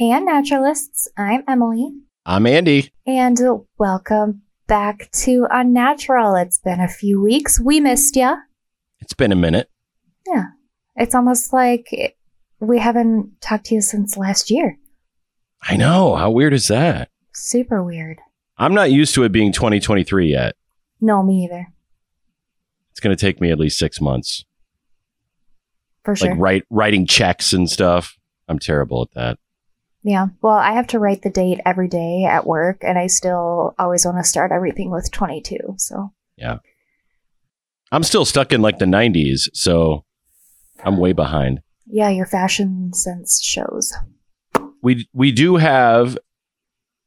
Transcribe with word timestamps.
Hey, 0.00 0.12
Unnaturalists. 0.12 1.08
I'm 1.18 1.44
Emily. 1.46 1.92
I'm 2.24 2.46
Andy. 2.46 2.90
And 3.06 3.38
welcome 3.76 4.40
back 4.66 5.10
to 5.12 5.46
Unnatural. 5.50 6.36
It's 6.36 6.56
been 6.56 6.80
a 6.80 6.88
few 6.88 7.20
weeks. 7.20 7.60
We 7.60 7.80
missed 7.80 8.16
ya. 8.16 8.36
It's 9.00 9.12
been 9.12 9.30
a 9.30 9.36
minute. 9.36 9.68
Yeah. 10.26 10.44
It's 10.96 11.14
almost 11.14 11.52
like 11.52 11.92
it, 11.92 12.16
we 12.60 12.78
haven't 12.78 13.42
talked 13.42 13.66
to 13.66 13.74
you 13.74 13.82
since 13.82 14.16
last 14.16 14.50
year. 14.50 14.78
I 15.60 15.76
know. 15.76 16.16
How 16.16 16.30
weird 16.30 16.54
is 16.54 16.68
that? 16.68 17.10
Super 17.34 17.84
weird. 17.84 18.22
I'm 18.56 18.72
not 18.72 18.90
used 18.90 19.14
to 19.16 19.24
it 19.24 19.32
being 19.32 19.52
2023 19.52 20.30
yet. 20.30 20.56
No, 21.02 21.22
me 21.22 21.44
either. 21.44 21.66
It's 22.92 23.00
going 23.00 23.14
to 23.14 23.20
take 23.20 23.38
me 23.38 23.50
at 23.50 23.58
least 23.58 23.78
six 23.78 24.00
months. 24.00 24.46
For 26.06 26.16
sure. 26.16 26.30
Like 26.30 26.38
write, 26.38 26.64
writing 26.70 27.06
checks 27.06 27.52
and 27.52 27.68
stuff. 27.68 28.16
I'm 28.48 28.58
terrible 28.58 29.02
at 29.02 29.10
that. 29.10 29.38
Yeah. 30.02 30.28
Well, 30.42 30.56
I 30.56 30.72
have 30.72 30.86
to 30.88 30.98
write 30.98 31.22
the 31.22 31.30
date 31.30 31.60
every 31.66 31.88
day 31.88 32.24
at 32.24 32.46
work, 32.46 32.78
and 32.82 32.98
I 32.98 33.06
still 33.06 33.74
always 33.78 34.04
want 34.06 34.16
to 34.18 34.24
start 34.24 34.50
everything 34.52 34.90
with 34.90 35.10
22. 35.10 35.56
So, 35.76 36.12
Yeah. 36.36 36.58
I'm 37.92 38.04
still 38.04 38.24
stuck 38.24 38.52
in 38.52 38.62
like 38.62 38.78
the 38.78 38.84
90s, 38.86 39.48
so 39.52 40.04
I'm 40.84 40.96
way 40.98 41.12
behind. 41.12 41.60
yeah, 41.86 42.08
your 42.08 42.26
fashion 42.26 42.92
sense 42.94 43.42
shows. 43.42 43.92
We 44.82 45.08
we 45.12 45.32
do 45.32 45.56
have 45.56 46.16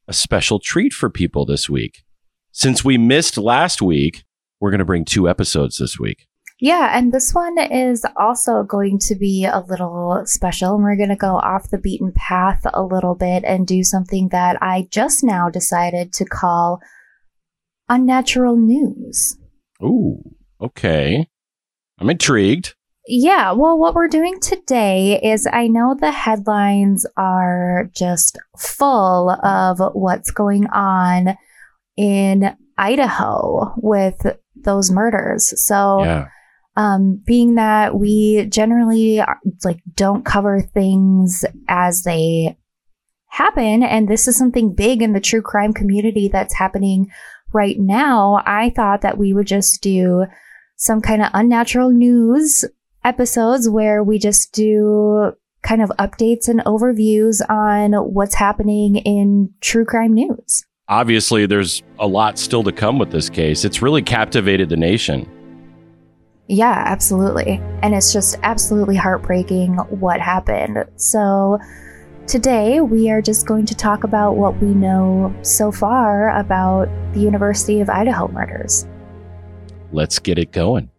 a 0.08 0.14
special 0.14 0.60
treat 0.60 0.92
for 0.94 1.10
people 1.10 1.46
this 1.46 1.70
week. 1.70 2.04
Since 2.52 2.84
we 2.84 2.98
missed 2.98 3.38
last 3.38 3.82
week, 3.82 4.26
we're 4.60 4.70
going 4.72 4.80
to 4.80 4.86
bring 4.86 5.06
two 5.06 5.28
episodes 5.30 5.78
this 5.78 5.98
week. 5.98 6.28
Yeah, 6.64 6.98
and 6.98 7.12
this 7.12 7.34
one 7.34 7.58
is 7.58 8.06
also 8.16 8.64
going 8.64 8.98
to 9.00 9.16
be 9.16 9.44
a 9.44 9.60
little 9.68 10.22
special. 10.24 10.76
And 10.76 10.84
we're 10.86 10.96
going 10.96 11.10
to 11.10 11.18
go 11.18 11.36
off 11.36 11.70
the 11.70 11.78
beaten 11.78 12.14
path 12.16 12.62
a 12.74 12.82
little 12.82 13.16
bit 13.16 13.44
and 13.44 13.68
do 13.68 13.84
something 13.84 14.30
that 14.30 14.64
I 14.64 14.88
just 14.90 15.26
now 15.26 15.50
decided 15.50 16.14
to 16.14 16.24
call 16.24 16.80
unnatural 17.90 18.56
news. 18.56 19.38
Ooh, 19.84 20.22
okay. 20.62 21.28
I'm 22.00 22.10
intrigued. 22.10 22.76
Yeah, 23.10 23.52
well, 23.52 23.78
what 23.78 23.94
we're 23.94 24.08
doing 24.08 24.40
today 24.40 25.20
is 25.22 25.46
I 25.52 25.68
know 25.68 25.98
the 26.00 26.14
headlines 26.14 27.06
are 27.18 27.90
just 27.94 28.40
full 28.58 29.32
of 29.32 29.82
what's 29.94 30.32
going 30.32 30.68
on 30.68 31.36
in 31.98 32.56
Idaho 32.78 33.74
with 33.76 34.26
those 34.56 34.92
murders. 34.92 35.62
So, 35.62 36.06
Yeah. 36.06 36.30
Um, 36.76 37.22
being 37.26 37.56
that 37.56 37.96
we 37.96 38.46
generally 38.46 39.22
like 39.64 39.80
don't 39.96 40.26
cover 40.26 40.62
things 40.62 41.46
as 41.68 42.04
they 42.04 42.58
happen, 43.28 43.84
and 43.84 44.08
this 44.08 44.28
is 44.28 44.38
something 44.38 44.74
big 44.74 45.02
in 45.02 45.14
the 45.14 45.20
true 45.20 45.42
crime 45.42 45.74
community 45.74 46.28
that's 46.28 46.54
happening 46.54 47.12
right 47.54 47.80
now, 47.80 48.42
I 48.46 48.72
thought 48.72 49.02
that 49.02 49.18
we 49.18 49.34
would 49.34 49.48
just 49.48 49.82
do 49.82 50.26
some 50.76 51.02
kind 51.02 51.22
of 51.22 51.30
unnatural 51.34 51.92
news 51.92 52.66
episodes 53.04 53.70
where 53.70 54.04
we 54.04 54.18
just 54.18 54.52
do 54.54 55.34
kind 55.62 55.82
of 55.82 55.92
updates 56.00 56.48
and 56.48 56.60
overviews 56.62 57.42
on 57.50 57.94
what's 57.94 58.36
happening 58.36 58.98
in 58.98 59.50
true 59.62 59.86
crime 59.86 60.14
news. 60.14 60.66
obviously 60.90 61.46
there's 61.46 61.82
a 62.00 62.08
lot 62.08 62.38
still 62.38 62.64
to 62.64 62.72
come 62.72 63.00
with 63.00 63.12
this 63.12 63.30
case. 63.30 63.64
It's 63.64 63.82
really 63.82 64.02
captivated 64.02 64.68
the 64.70 64.78
nation. 64.78 65.30
Yeah, 66.48 66.84
absolutely. 66.86 67.62
And 67.82 67.94
it's 67.94 68.12
just 68.12 68.38
absolutely 68.44 68.96
heartbreaking 68.96 69.76
what 69.76 70.20
happened. 70.20 70.86
So, 70.98 71.60
today 72.28 72.82
we 72.82 73.10
are 73.10 73.22
just 73.22 73.46
going 73.46 73.66
to 73.66 73.76
talk 73.76 74.04
about 74.04 74.36
what 74.36 74.62
we 74.62 74.74
know 74.74 75.34
so 75.42 75.72
far 75.72 76.38
about 76.38 76.90
the 77.14 77.22
University 77.22 77.80
of 77.80 77.90
Idaho 77.90 78.28
murders. 78.28 78.86
Let's 79.92 80.20
get 80.20 80.38
it 80.38 80.52
going. 80.52 80.90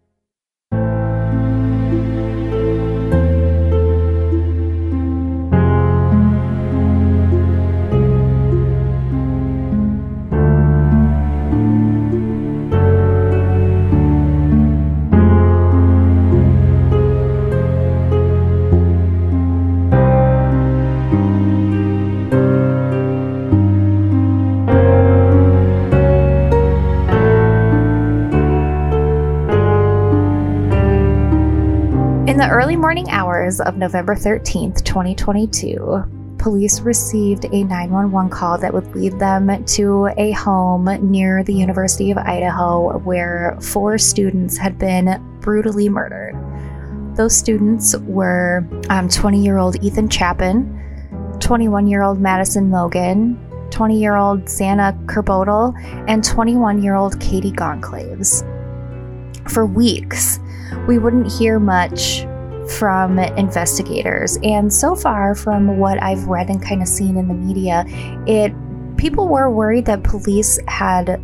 The 32.45 32.51
early 32.51 32.75
morning 32.75 33.09
hours 33.09 33.59
of 33.59 33.75
November 33.75 34.13
13th, 34.13 34.83
2022, 34.83 36.35
police 36.37 36.79
received 36.79 37.45
a 37.45 37.63
911 37.63 38.29
call 38.29 38.59
that 38.59 38.71
would 38.71 38.95
lead 38.95 39.17
them 39.17 39.65
to 39.65 40.11
a 40.15 40.29
home 40.33 40.85
near 41.09 41.43
the 41.43 41.55
University 41.55 42.11
of 42.11 42.19
Idaho 42.19 42.99
where 42.99 43.57
four 43.59 43.97
students 43.97 44.57
had 44.57 44.77
been 44.77 45.19
brutally 45.39 45.89
murdered. 45.89 46.35
Those 47.15 47.35
students 47.35 47.97
were 48.01 48.63
um, 48.91 49.09
20 49.09 49.43
year 49.43 49.57
old 49.57 49.83
Ethan 49.83 50.07
Chapin, 50.07 50.69
21 51.39 51.87
year 51.87 52.03
old 52.03 52.19
Madison 52.21 52.69
Mogen, 52.69 53.39
20 53.71 53.99
year 53.99 54.17
old 54.17 54.41
Xana 54.41 55.03
Kernodle, 55.07 55.73
and 56.07 56.23
21 56.23 56.83
year 56.83 56.93
old 56.93 57.19
Katie 57.19 57.51
Goncalves. 57.51 58.43
For 59.49 59.65
weeks, 59.65 60.39
we 60.87 60.99
wouldn't 60.99 61.31
hear 61.31 61.59
much 61.59 62.27
from 62.71 63.19
investigators. 63.19 64.37
And 64.43 64.73
so 64.73 64.95
far, 64.95 65.35
from 65.35 65.77
what 65.77 66.01
I've 66.01 66.25
read 66.25 66.49
and 66.49 66.61
kind 66.61 66.81
of 66.81 66.87
seen 66.87 67.17
in 67.17 67.27
the 67.27 67.33
media, 67.33 67.85
it 68.27 68.53
people 68.97 69.27
were 69.27 69.49
worried 69.49 69.85
that 69.85 70.03
police 70.03 70.59
had 70.67 71.19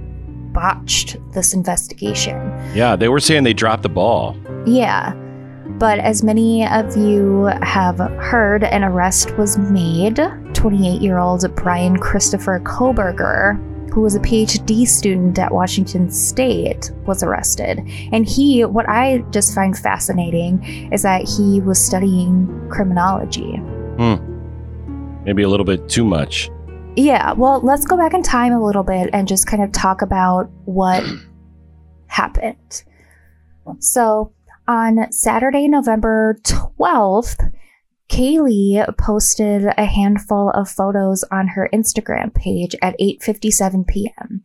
botched 0.53 1.18
this 1.34 1.53
investigation. 1.53 2.38
Yeah, 2.75 2.96
they 2.96 3.09
were 3.09 3.19
saying 3.19 3.44
they 3.44 3.53
dropped 3.53 3.84
the 3.84 3.90
ball. 3.90 4.38
Yeah. 4.66 5.13
But 5.78 6.00
as 6.00 6.22
many 6.22 6.68
of 6.68 6.96
you 6.97 7.46
have 7.62 7.97
heard, 7.97 8.63
an 8.63 8.84
arrest 8.84 9.38
was 9.38 9.58
made. 9.58 10.19
28 10.53 11.02
year 11.02 11.18
old 11.18 11.56
Brian 11.56 11.97
Christopher 11.97 12.59
Kohberger, 12.59 13.58
who 13.91 14.02
was 14.02 14.16
a 14.16 14.19
PhD 14.19 14.88
student 14.88 15.38
at 15.38 15.53
Washington 15.53 16.09
State, 16.09 16.91
was 17.06 17.24
arrested. 17.24 17.79
And 18.12 18.25
he, 18.25 18.63
what 18.63 18.88
I 18.88 19.19
just 19.31 19.53
find 19.53 19.78
fascinating 19.78 20.91
is 20.94 21.03
that 21.03 21.28
he 21.28 21.59
was 21.62 21.84
studying 21.84 22.68
criminology. 22.69 23.57
Hmm. 23.97 25.24
Maybe 25.25 25.44
a 25.44 25.50
little 25.50 25.66
bit 25.66 25.90
too 25.90 26.06
much. 26.06 26.50
Yeah, 26.96 27.34
well, 27.34 27.62
let's 27.62 27.85
go 27.85 27.96
back 27.96 28.13
in 28.13 28.24
time 28.24 28.53
a 28.53 28.63
little 28.63 28.84
bit 28.84 29.09
and 29.13 29.28
just 29.28 29.47
kind 29.47 29.63
of 29.63 29.72
talk 29.72 30.02
about 30.02 30.50
what 30.66 31.03
happened. 32.08 32.84
So, 33.79 34.34
on 34.68 35.12
Saturday, 35.12 35.68
November 35.68 36.38
12th, 36.44 37.52
Kaylee 38.11 38.85
posted 38.97 39.66
a 39.77 39.85
handful 39.85 40.49
of 40.49 40.69
photos 40.69 41.23
on 41.31 41.47
her 41.47 41.69
Instagram 41.73 42.33
page 42.33 42.75
at 42.81 42.99
8:57 42.99 43.88
p.m. 43.88 44.44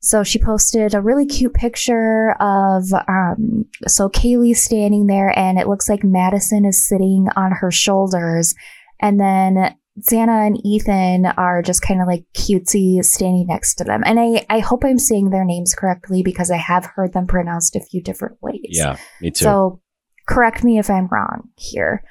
So 0.00 0.24
she 0.24 0.38
posted 0.38 0.92
a 0.92 1.00
really 1.00 1.26
cute 1.26 1.54
picture 1.54 2.32
of 2.40 2.92
um, 3.08 3.66
so 3.86 4.08
Kaylee 4.08 4.56
standing 4.56 5.06
there, 5.06 5.36
and 5.38 5.58
it 5.58 5.68
looks 5.68 5.88
like 5.88 6.02
Madison 6.02 6.64
is 6.64 6.86
sitting 6.86 7.28
on 7.36 7.52
her 7.52 7.70
shoulders, 7.70 8.54
and 9.00 9.20
then 9.20 9.76
Xana 10.00 10.46
and 10.46 10.60
Ethan 10.66 11.26
are 11.26 11.62
just 11.62 11.82
kind 11.82 12.02
of 12.02 12.08
like 12.08 12.24
cutesy 12.34 13.02
standing 13.04 13.46
next 13.46 13.76
to 13.76 13.84
them. 13.84 14.02
And 14.04 14.20
I, 14.20 14.44
I 14.50 14.58
hope 14.58 14.84
I'm 14.84 14.98
saying 14.98 15.30
their 15.30 15.44
names 15.44 15.74
correctly 15.74 16.22
because 16.22 16.50
I 16.50 16.58
have 16.58 16.86
heard 16.86 17.12
them 17.12 17.26
pronounced 17.26 17.76
a 17.76 17.80
few 17.80 18.02
different 18.02 18.36
ways. 18.42 18.70
Yeah, 18.70 18.96
me 19.20 19.30
too. 19.30 19.44
So 19.44 19.80
correct 20.28 20.64
me 20.64 20.78
if 20.78 20.90
I'm 20.90 21.06
wrong 21.06 21.48
here. 21.56 22.02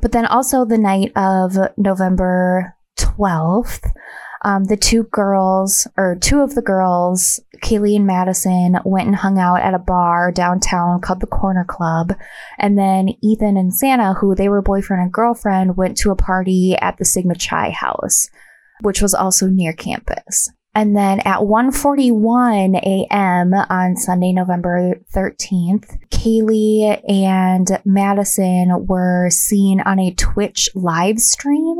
But 0.00 0.12
then 0.12 0.26
also 0.26 0.64
the 0.64 0.78
night 0.78 1.12
of 1.16 1.56
November 1.76 2.76
12th, 2.98 3.92
um, 4.42 4.64
the 4.64 4.76
two 4.76 5.04
girls, 5.04 5.86
or 5.96 6.16
two 6.20 6.40
of 6.40 6.54
the 6.54 6.62
girls, 6.62 7.40
Kaylee 7.62 7.96
and 7.96 8.06
Madison, 8.06 8.78
went 8.84 9.06
and 9.06 9.16
hung 9.16 9.38
out 9.38 9.60
at 9.60 9.74
a 9.74 9.78
bar 9.78 10.32
downtown 10.32 11.00
called 11.00 11.20
the 11.20 11.26
Corner 11.26 11.64
Club. 11.64 12.14
And 12.58 12.78
then 12.78 13.10
Ethan 13.22 13.56
and 13.56 13.72
Xana, 13.72 14.18
who 14.18 14.34
they 14.34 14.48
were 14.48 14.62
boyfriend 14.62 15.02
and 15.02 15.12
girlfriend, 15.12 15.76
went 15.76 15.98
to 15.98 16.10
a 16.10 16.16
party 16.16 16.74
at 16.80 16.96
the 16.96 17.04
Sigma 17.04 17.34
Chi 17.34 17.70
house, 17.70 18.28
which 18.80 19.02
was 19.02 19.14
also 19.14 19.46
near 19.46 19.74
campus. 19.74 20.50
And 20.74 20.96
then 20.96 21.18
at 21.20 21.40
1:41 21.40 22.76
a.m. 22.76 23.52
on 23.54 23.96
Sunday, 23.96 24.32
November 24.32 25.00
13th, 25.12 25.98
Kaylee 26.10 27.00
and 27.08 27.80
Madison 27.84 28.86
were 28.86 29.30
seen 29.30 29.80
on 29.80 29.98
a 29.98 30.14
Twitch 30.14 30.68
live 30.74 31.18
stream 31.18 31.76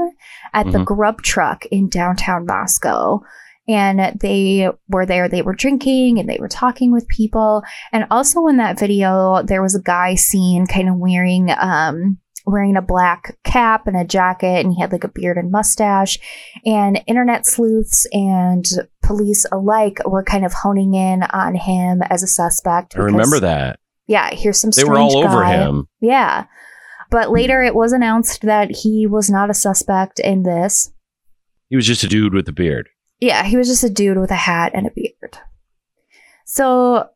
at 0.53 0.73
the 0.73 0.79
Mhm. 0.79 0.85
Grub 0.87 1.23
Truck 1.23 1.67
in 1.67 1.89
downtown 1.89 2.47
Moscow. 2.47 3.21
And 3.69 4.19
they 4.21 4.69
were 4.89 5.07
there, 5.07 5.29
they 5.29 5.43
were 5.43 5.55
drinking 5.55 6.19
and 6.19 6.29
they 6.29 6.39
were 6.41 6.49
talking 6.49 6.91
with 6.91 7.07
people. 7.07 7.63
And 7.93 8.07
also 8.11 8.49
in 8.49 8.57
that 8.57 8.81
video, 8.81 9.43
there 9.45 9.63
was 9.63 9.77
a 9.77 9.83
guy 9.83 10.17
seen 10.17 10.67
kind 10.67 10.89
of 10.89 10.97
wearing 10.97 11.53
um 11.61 12.19
wearing 12.47 12.77
a 12.77 12.83
black 12.83 13.37
cap 13.45 13.87
and 13.87 13.97
a 13.97 14.05
jacket 14.05 14.65
and 14.65 14.73
he 14.73 14.81
had 14.81 14.93
like 14.93 15.05
a 15.05 15.09
beard 15.09 15.37
and 15.37 15.51
mustache 15.51 16.19
and 16.65 17.03
internet 17.07 17.47
sleuths 17.47 18.07
and 18.13 18.65
police 19.03 19.47
alike 19.53 19.99
were 20.07 20.25
kind 20.25 20.45
of 20.45 20.53
honing 20.53 20.95
in 20.95 21.23
on 21.25 21.55
him 21.55 22.03
as 22.09 22.23
a 22.23 22.27
suspect. 22.27 22.97
I 22.97 23.01
remember 23.01 23.41
that. 23.41 23.79
Yeah, 24.07 24.31
here's 24.33 24.59
some. 24.59 24.71
They 24.75 24.85
were 24.85 24.99
all 24.99 25.11
strange 25.11 25.27
over 25.27 25.43
guy. 25.43 25.57
him. 25.57 25.87
Yeah, 26.01 26.47
but 27.11 27.27
hmm. 27.27 27.35
later 27.35 27.63
it 27.63 27.75
was 27.75 27.93
announced 27.93 28.43
that 28.43 28.71
he 28.71 29.07
was 29.07 29.31
not 29.31 29.51
a 29.51 29.55
suspect 29.55 30.19
in 30.19 30.43
this. 30.43 30.91
He 31.69 31.77
was 31.77 31.87
just 31.87 32.03
a 32.03 32.09
dude 32.09 32.35
with 32.35 32.49
a 32.49 32.53
beard. 32.53 32.89
Yeah, 33.21 33.45
he 33.45 33.57
was 33.57 33.69
just 33.69 33.85
a 33.85 33.91
dude 33.91 34.19
with 34.19 34.31
a 34.31 34.37
hat 34.37 34.73
and 34.75 34.87
a 34.87 34.91
beard. 34.91 35.39
So, 36.47 37.09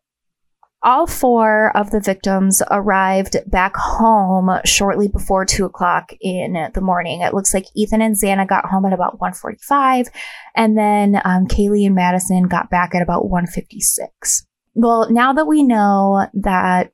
all 0.85 1.07
four 1.07 1.77
of 1.77 1.91
the 1.91 2.01
victims 2.01 2.63
arrived 2.71 3.37
back 3.47 3.75
home 3.77 4.51
shortly 4.65 5.09
before 5.09 5.45
two 5.45 5.65
o'clock 5.65 6.13
in 6.21 6.69
the 6.75 6.81
morning. 6.81 7.23
It 7.23 7.35
looks 7.35 7.55
like 7.55 7.67
Ethan 7.75 8.03
and 8.03 8.15
Xana 8.15 8.47
got 8.47 8.67
home 8.67 8.85
at 8.85 8.93
about 8.93 9.19
1.45, 9.19 10.09
and 10.55 10.77
then 10.79 11.21
um, 11.25 11.47
Kaylee 11.47 11.87
and 11.87 11.95
Madison 11.95 12.45
got 12.45 12.71
back 12.71 12.95
at 12.95 13.03
about 13.03 13.25
1.56. 13.25 14.45
Well, 14.75 15.11
now 15.11 15.33
that 15.33 15.47
we 15.47 15.63
know 15.63 16.27
that 16.35 16.93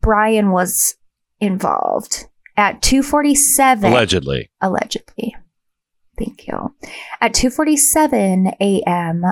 Brian 0.00 0.50
was 0.50 0.96
involved 1.40 2.26
at 2.56 2.80
2.47 2.82 3.84
Allegedly. 3.84 4.50
allegedly. 4.60 5.36
Thank 6.18 6.48
you. 6.48 6.74
At 7.20 7.32
2:47 7.32 8.56
a.m., 8.60 9.24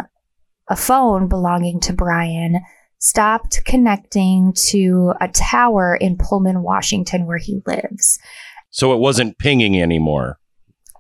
a 0.69 0.77
phone 0.77 1.27
belonging 1.27 1.81
to 1.81 1.93
Brian 1.93 2.61
stopped 3.07 3.65
connecting 3.65 4.53
to 4.53 5.13
a 5.21 5.29
tower 5.29 5.95
in 5.95 6.19
Pullman, 6.19 6.63
Washington 6.63 7.27
where 7.27 7.39
he 7.39 7.63
lives. 7.65 8.19
So 8.71 8.93
it 8.93 8.99
wasn't 8.99 9.39
pinging 9.39 9.81
anymore. 9.81 10.41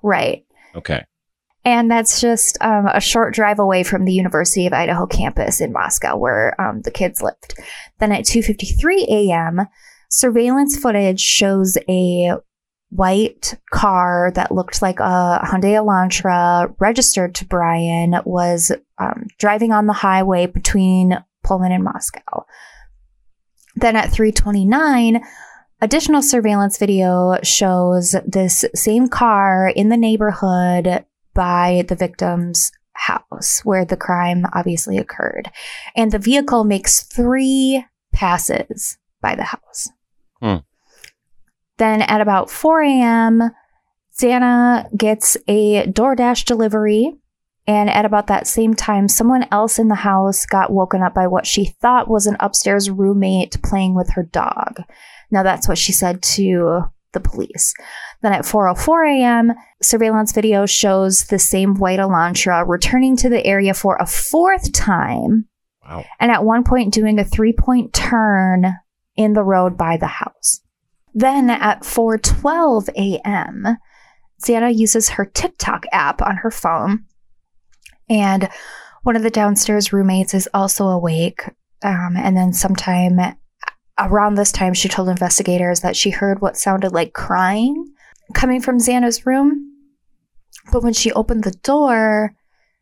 Right. 0.04 0.46
Okay. 0.76 1.04
And 1.64 1.90
that's 1.90 2.20
just 2.20 2.56
um, 2.60 2.86
a 2.86 3.00
short 3.00 3.34
drive 3.34 3.58
away 3.58 3.82
from 3.82 4.04
the 4.04 4.12
University 4.12 4.68
of 4.68 4.72
Idaho 4.72 5.04
campus 5.06 5.60
in 5.60 5.72
Moscow, 5.72 6.16
where 6.16 6.58
um, 6.60 6.82
the 6.82 6.92
kids 6.92 7.22
lived. 7.22 7.58
Then 7.98 8.12
at 8.12 8.24
2:53 8.24 9.08
a.m., 9.08 9.66
surveillance 10.08 10.78
footage 10.78 11.20
shows 11.20 11.76
a 11.88 12.34
white 12.90 13.58
car 13.72 14.30
that 14.36 14.52
looked 14.52 14.80
like 14.80 15.00
a 15.00 15.40
Hyundai 15.44 15.74
Elantra, 15.74 16.72
registered 16.78 17.34
to 17.34 17.44
Brian, 17.44 18.14
was 18.24 18.70
um, 18.98 19.26
driving 19.40 19.72
on 19.72 19.86
the 19.86 19.92
highway 19.92 20.46
between 20.46 21.18
Pullman 21.46 21.72
and 21.72 21.84
Moscow. 21.84 22.44
Then 23.74 23.96
at 23.96 24.10
3:29. 24.10 25.22
Additional 25.82 26.22
surveillance 26.22 26.78
video 26.78 27.36
shows 27.42 28.16
this 28.26 28.64
same 28.74 29.08
car 29.08 29.68
in 29.68 29.90
the 29.90 29.96
neighborhood 29.96 31.04
by 31.34 31.84
the 31.86 31.94
victim's 31.94 32.72
house 32.94 33.60
where 33.62 33.84
the 33.84 33.96
crime 33.96 34.46
obviously 34.54 34.96
occurred. 34.96 35.50
And 35.94 36.10
the 36.10 36.18
vehicle 36.18 36.64
makes 36.64 37.02
three 37.02 37.84
passes 38.12 38.96
by 39.20 39.34
the 39.34 39.44
house. 39.44 39.88
Hmm. 40.40 40.56
Then 41.76 42.00
at 42.02 42.22
about 42.22 42.50
4 42.50 42.82
a.m., 42.82 43.50
Xana 44.18 44.88
gets 44.96 45.36
a 45.46 45.86
DoorDash 45.86 46.46
delivery. 46.46 47.18
And 47.66 47.90
at 47.90 48.04
about 48.04 48.28
that 48.28 48.46
same 48.46 48.74
time, 48.74 49.08
someone 49.08 49.46
else 49.50 49.78
in 49.78 49.88
the 49.88 49.96
house 49.96 50.46
got 50.46 50.72
woken 50.72 51.02
up 51.02 51.14
by 51.14 51.26
what 51.26 51.46
she 51.46 51.74
thought 51.80 52.08
was 52.08 52.26
an 52.26 52.36
upstairs 52.38 52.88
roommate 52.88 53.60
playing 53.62 53.94
with 53.94 54.10
her 54.10 54.22
dog. 54.22 54.82
Now, 55.32 55.42
that's 55.42 55.66
what 55.66 55.78
she 55.78 55.92
said 55.92 56.22
to 56.22 56.82
the 57.12 57.20
police. 57.20 57.74
Then 58.22 58.32
at 58.32 58.44
4:04 58.44 59.18
a.m., 59.18 59.52
surveillance 59.82 60.32
video 60.32 60.66
shows 60.66 61.24
the 61.24 61.38
same 61.38 61.74
white 61.74 61.98
Elantra 61.98 62.64
returning 62.66 63.16
to 63.16 63.28
the 63.28 63.44
area 63.44 63.74
for 63.74 63.96
a 63.96 64.06
fourth 64.06 64.72
time, 64.72 65.48
Wow. 65.88 66.04
and 66.20 66.30
at 66.30 66.44
one 66.44 66.62
point 66.62 66.92
doing 66.92 67.18
a 67.18 67.24
three-point 67.24 67.92
turn 67.92 68.76
in 69.16 69.32
the 69.32 69.42
road 69.44 69.76
by 69.76 69.96
the 69.96 70.06
house. 70.06 70.60
Then 71.14 71.48
at 71.50 71.82
4:12 71.82 72.90
a.m., 72.96 73.78
Xana 74.44 74.76
uses 74.76 75.10
her 75.10 75.24
TikTok 75.24 75.86
app 75.92 76.20
on 76.20 76.36
her 76.38 76.50
phone, 76.50 77.04
and 78.08 78.48
one 79.02 79.16
of 79.16 79.22
the 79.22 79.30
downstairs 79.30 79.92
roommates 79.92 80.34
is 80.34 80.48
also 80.52 80.86
awake. 80.88 81.42
Um, 81.82 82.16
and 82.16 82.36
then 82.36 82.52
sometime 82.52 83.18
around 83.98 84.34
this 84.34 84.52
time, 84.52 84.74
she 84.74 84.88
told 84.88 85.08
investigators 85.08 85.80
that 85.80 85.96
she 85.96 86.10
heard 86.10 86.40
what 86.40 86.56
sounded 86.56 86.92
like 86.92 87.12
crying 87.12 87.92
coming 88.34 88.60
from 88.60 88.78
Xana's 88.78 89.24
room. 89.24 89.72
But 90.72 90.82
when 90.82 90.92
she 90.92 91.12
opened 91.12 91.44
the 91.44 91.56
door, 91.62 92.34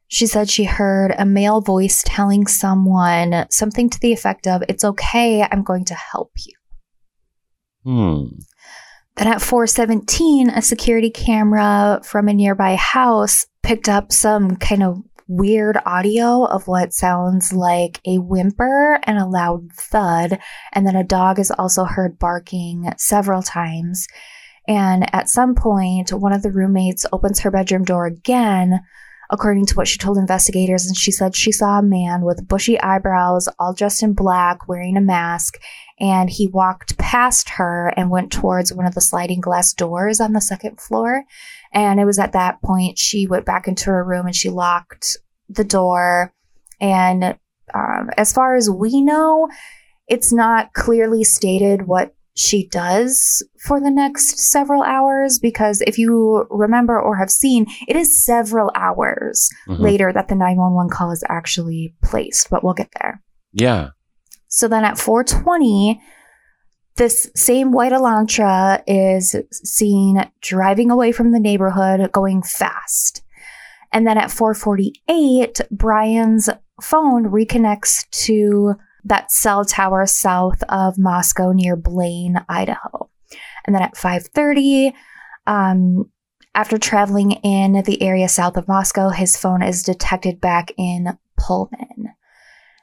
she 0.09 0.27
said 0.27 0.49
she 0.49 0.65
heard 0.65 1.15
a 1.19 1.25
male 1.25 1.61
voice 1.61 2.03
telling 2.07 2.47
someone 2.47 3.47
something 3.51 3.91
to 3.91 4.01
the 4.01 4.13
effect 4.13 4.47
of, 4.47 4.63
It's 4.69 4.85
okay, 4.85 5.43
I'm 5.43 5.63
going 5.63 5.85
to 5.87 5.95
help 5.95 6.33
you. 6.37 6.55
Hmm. 7.85 8.25
Then 9.17 9.29
at 9.29 9.43
417, 9.43 10.51
a 10.51 10.63
security 10.63 11.11
camera 11.11 12.01
from 12.03 12.29
a 12.29 12.35
nearby 12.35 12.77
house 12.77 13.47
picked 13.63 13.89
up 13.89 14.13
some 14.13 14.57
kind 14.57 14.83
of 14.83 15.03
weird 15.37 15.77
audio 15.85 16.45
of 16.45 16.69
what 16.69 16.93
sounds 16.93 17.53
like 17.53 18.01
a 18.07 18.19
whimper 18.19 19.01
and 19.03 19.19
a 19.19 19.27
loud 19.27 19.73
thud. 19.73 20.39
And 20.73 20.87
then 20.87 20.97
a 20.97 21.05
dog 21.05 21.39
is 21.39 21.51
also 21.51 21.85
heard 21.85 22.19
barking 22.19 22.93
several 22.97 23.43
times. 23.43 24.07
And 24.67 25.13
at 25.15 25.29
some 25.29 25.55
point, 25.55 26.13
one 26.13 26.33
of 26.33 26.43
the 26.43 26.53
roommates 26.53 27.05
opens 27.13 27.41
her 27.41 27.51
bedroom 27.51 27.85
door 27.85 28.07
again, 28.07 28.81
according 29.31 29.67
to 29.67 29.75
what 29.75 29.89
she 29.89 29.99
told 29.99 30.17
investigators. 30.17 30.87
And 30.87 30.97
she 30.97 31.11
said 31.11 31.35
she 31.35 31.53
saw 31.53 31.79
a 31.79 31.83
man 31.83 32.23
with 32.23 32.49
bushy 32.49 32.81
eyebrows, 32.81 33.49
all 33.59 33.75
dressed 33.75 34.03
in 34.03 34.15
black, 34.15 34.69
wearing 34.69 34.97
a 34.97 35.03
mask. 35.03 35.59
And 36.01 36.31
he 36.31 36.49
walked 36.49 36.97
past 36.97 37.51
her 37.51 37.93
and 37.97 38.11
went 38.11 38.33
towards 38.33 38.73
one 38.73 38.87
of 38.87 38.95
the 38.95 39.01
sliding 39.01 39.41
glass 39.41 39.73
doors 39.73 40.21
on 40.21 40.33
the 40.33 40.41
second 40.41 40.81
floor. 40.81 41.25
And 41.73 42.01
it 42.01 42.05
was 42.05 42.19
at 42.19 42.33
that 42.33 42.63
point 42.63 42.99
she 42.99 43.27
went 43.27 43.45
back 43.45 43.69
into 43.69 43.91
her 43.91 44.05
room 44.05 44.27
and 44.27 44.35
she 44.35 44.49
locked 44.49 45.19
the 45.49 45.65
door. 45.65 46.33
And 46.81 47.37
um, 47.75 48.11
as 48.17 48.33
far 48.33 48.57
as 48.57 48.69
we 48.71 49.01
know, 49.01 49.49
it's 50.09 50.33
not 50.33 50.73
clearly 50.75 51.25
stated 51.25 51.87
what 51.87 52.15
she 52.37 52.67
does 52.67 53.47
for 53.65 53.81
the 53.81 53.91
next 53.91 54.39
several 54.39 54.83
hours 54.83 55.39
because 55.39 55.81
if 55.83 55.97
you 55.99 56.47
remember 56.51 57.01
or 57.01 57.17
have 57.17 57.31
seen, 57.31 57.65
it 57.87 57.95
is 57.97 58.25
several 58.25 58.73
hours 58.75 59.49
Mhm. 59.69 59.79
later 59.79 60.13
that 60.13 60.27
the 60.29 60.35
911 60.35 60.91
call 60.91 61.13
is 61.13 61.23
actually 61.29 61.95
placed, 62.03 62.51
but 62.51 62.65
we'll 62.65 62.75
get 62.75 62.91
there. 63.01 63.23
Yeah. 63.53 63.91
So 64.49 64.67
then 64.69 64.85
at 64.85 64.99
420, 64.99 66.01
this 66.97 67.31
same 67.35 67.73
white 67.73 67.93
Elantra 67.93 68.83
is 68.87 69.35
seen 69.53 70.29
driving 70.41 70.91
away 70.91 71.13
from 71.13 71.33
the 71.33 71.41
neighborhood, 71.41 72.11
going 72.13 72.43
fast. 72.43 73.23
And 73.95 74.07
then 74.07 74.19
at 74.19 74.33
448, 74.33 75.61
Brian's 75.71 76.51
phone 76.83 77.27
reconnects 77.31 78.11
to 78.25 78.75
that 79.05 79.31
cell 79.31 79.65
tower 79.65 80.05
south 80.05 80.63
of 80.69 80.99
Moscow 80.99 81.53
near 81.53 81.77
Blaine, 81.77 82.45
Idaho. 82.49 83.09
And 83.65 83.75
then 83.75 83.83
at 83.83 83.97
530, 83.97 84.93
um, 85.47 86.11
after 86.57 86.77
traveling 86.77 87.33
in 87.33 87.85
the 87.85 88.03
area 88.03 88.29
south 88.29 88.57
of 88.57 88.67
Moscow, 88.67 89.11
his 89.11 89.37
phone 89.37 89.63
is 89.63 89.85
detected 89.85 90.41
back 90.41 90.73
in 90.77 91.17
Pullman. 91.39 92.11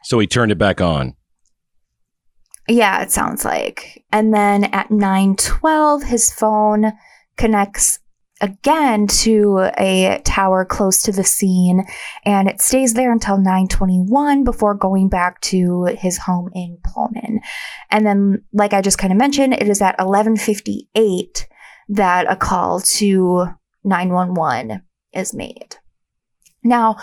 So 0.04 0.18
he 0.20 0.28
turned 0.28 0.54
it 0.54 0.58
back 0.58 0.80
on. 0.80 1.16
Yeah, 2.70 3.02
it 3.02 3.12
sounds 3.12 3.44
like. 3.44 4.06
And 4.14 4.34
then 4.34 4.66
at 4.66 4.90
9:12 4.90 6.04
his 6.04 6.32
phone 6.32 6.94
connects 7.36 8.00
again 8.42 9.08
to 9.08 9.70
a 9.78 10.22
tower 10.26 10.66
close 10.66 11.04
to 11.04 11.12
the 11.12 11.24
scene 11.24 11.86
and 12.26 12.48
it 12.48 12.62
stays 12.62 12.94
there 12.94 13.12
until 13.12 13.38
9:21 13.38 14.44
before 14.44 14.74
going 14.74 15.08
back 15.10 15.40
to 15.42 15.86
his 15.98 16.18
home 16.18 16.50
in 16.54 16.78
Pullman. 16.84 17.40
And 17.90 18.06
then 18.06 18.44
like 18.52 18.74
I 18.74 18.82
just 18.82 18.98
kind 18.98 19.14
of 19.14 19.20
mentioned, 19.20 19.54
it 19.54 19.70
is 19.70 19.82
at 19.82 19.98
11:58 20.00 21.48
that 21.90 22.32
a 22.32 22.36
call 22.36 22.80
to 22.82 23.48
911 23.84 24.82
is 25.14 25.34
made. 25.34 25.78
Now, 26.64 26.98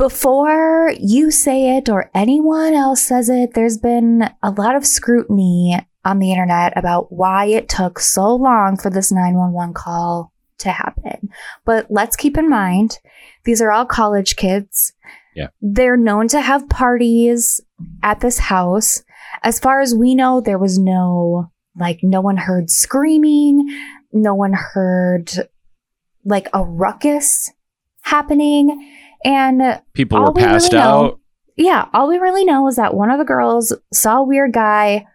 Before 0.00 0.94
you 0.98 1.30
say 1.30 1.76
it 1.76 1.90
or 1.90 2.10
anyone 2.14 2.72
else 2.72 3.02
says 3.02 3.28
it, 3.28 3.52
there's 3.52 3.76
been 3.76 4.30
a 4.42 4.50
lot 4.50 4.74
of 4.74 4.86
scrutiny 4.86 5.78
on 6.06 6.20
the 6.20 6.30
internet 6.30 6.72
about 6.74 7.12
why 7.12 7.44
it 7.44 7.68
took 7.68 7.98
so 7.98 8.34
long 8.34 8.78
for 8.78 8.88
this 8.88 9.12
911 9.12 9.74
call 9.74 10.32
to 10.60 10.70
happen. 10.70 11.28
But 11.64 11.86
let's 11.90 12.16
keep 12.16 12.36
in 12.38 12.48
mind, 12.48 12.98
these 13.44 13.60
are 13.60 13.70
all 13.72 13.84
college 13.86 14.36
kids. 14.36 14.92
Yeah. 15.34 15.48
They're 15.60 15.96
known 15.96 16.28
to 16.28 16.40
have 16.40 16.68
parties 16.68 17.60
at 18.02 18.20
this 18.20 18.38
house. 18.38 19.02
As 19.42 19.58
far 19.60 19.80
as 19.80 19.94
we 19.94 20.14
know, 20.14 20.40
there 20.40 20.58
was 20.58 20.78
no, 20.78 21.50
like, 21.78 22.00
no 22.02 22.20
one 22.20 22.36
heard 22.36 22.68
screaming. 22.70 23.68
No 24.12 24.34
one 24.34 24.52
heard, 24.52 25.30
like, 26.24 26.48
a 26.52 26.64
ruckus 26.64 27.50
happening. 28.02 28.92
And 29.24 29.80
People 29.94 30.20
were 30.20 30.32
we 30.32 30.42
really 30.42 30.52
passed 30.54 30.72
know- 30.72 30.78
out. 30.80 31.20
yeah, 31.56 31.86
all 31.94 32.08
we 32.08 32.18
really 32.18 32.44
know 32.44 32.66
is 32.68 32.76
that 32.76 32.94
one 32.94 33.10
of 33.10 33.18
the 33.18 33.24
girls 33.24 33.72
saw 33.92 34.18
a 34.18 34.24
weird 34.24 34.52
guy, 34.52 35.06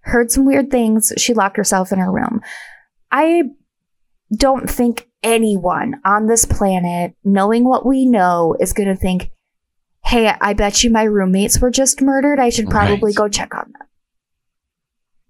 heard 0.00 0.30
some 0.30 0.46
weird 0.46 0.70
things. 0.70 1.12
She 1.18 1.34
locked 1.34 1.56
herself 1.56 1.90
in 1.92 1.98
her 1.98 2.12
room. 2.12 2.40
I 3.10 3.44
don't 4.34 4.68
think 4.68 5.08
anyone 5.22 6.00
on 6.04 6.26
this 6.26 6.44
planet, 6.44 7.14
knowing 7.24 7.64
what 7.64 7.86
we 7.86 8.06
know, 8.06 8.56
is 8.60 8.72
going 8.72 8.88
to 8.88 8.96
think, 8.96 9.30
hey, 10.04 10.32
I 10.40 10.52
bet 10.54 10.84
you 10.84 10.90
my 10.90 11.04
roommates 11.04 11.60
were 11.60 11.70
just 11.70 12.00
murdered. 12.00 12.38
I 12.38 12.50
should 12.50 12.68
probably 12.70 13.10
Right. 13.10 13.14
go 13.16 13.28
check 13.28 13.54
on 13.54 13.72
them. 13.72 13.88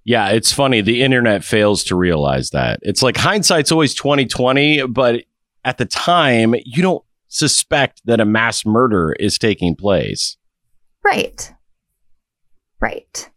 Yeah, 0.04 0.28
it's 0.30 0.52
funny. 0.52 0.80
The 0.80 1.02
internet 1.02 1.44
fails 1.44 1.84
to 1.84 1.96
realize 1.96 2.50
that. 2.50 2.80
It's 2.82 3.02
like 3.02 3.16
hindsight's 3.16 3.70
always 3.70 3.94
2020, 3.94 4.86
but 4.86 5.24
at 5.64 5.76
the 5.78 5.84
time, 5.84 6.54
you 6.64 6.82
don't 6.82 7.04
suspect 7.28 8.00
that 8.06 8.20
a 8.20 8.24
mass 8.24 8.64
murder 8.64 9.14
is 9.20 9.38
taking 9.38 9.76
place. 9.76 10.36
Right. 11.04 11.52
Right. 12.80 13.30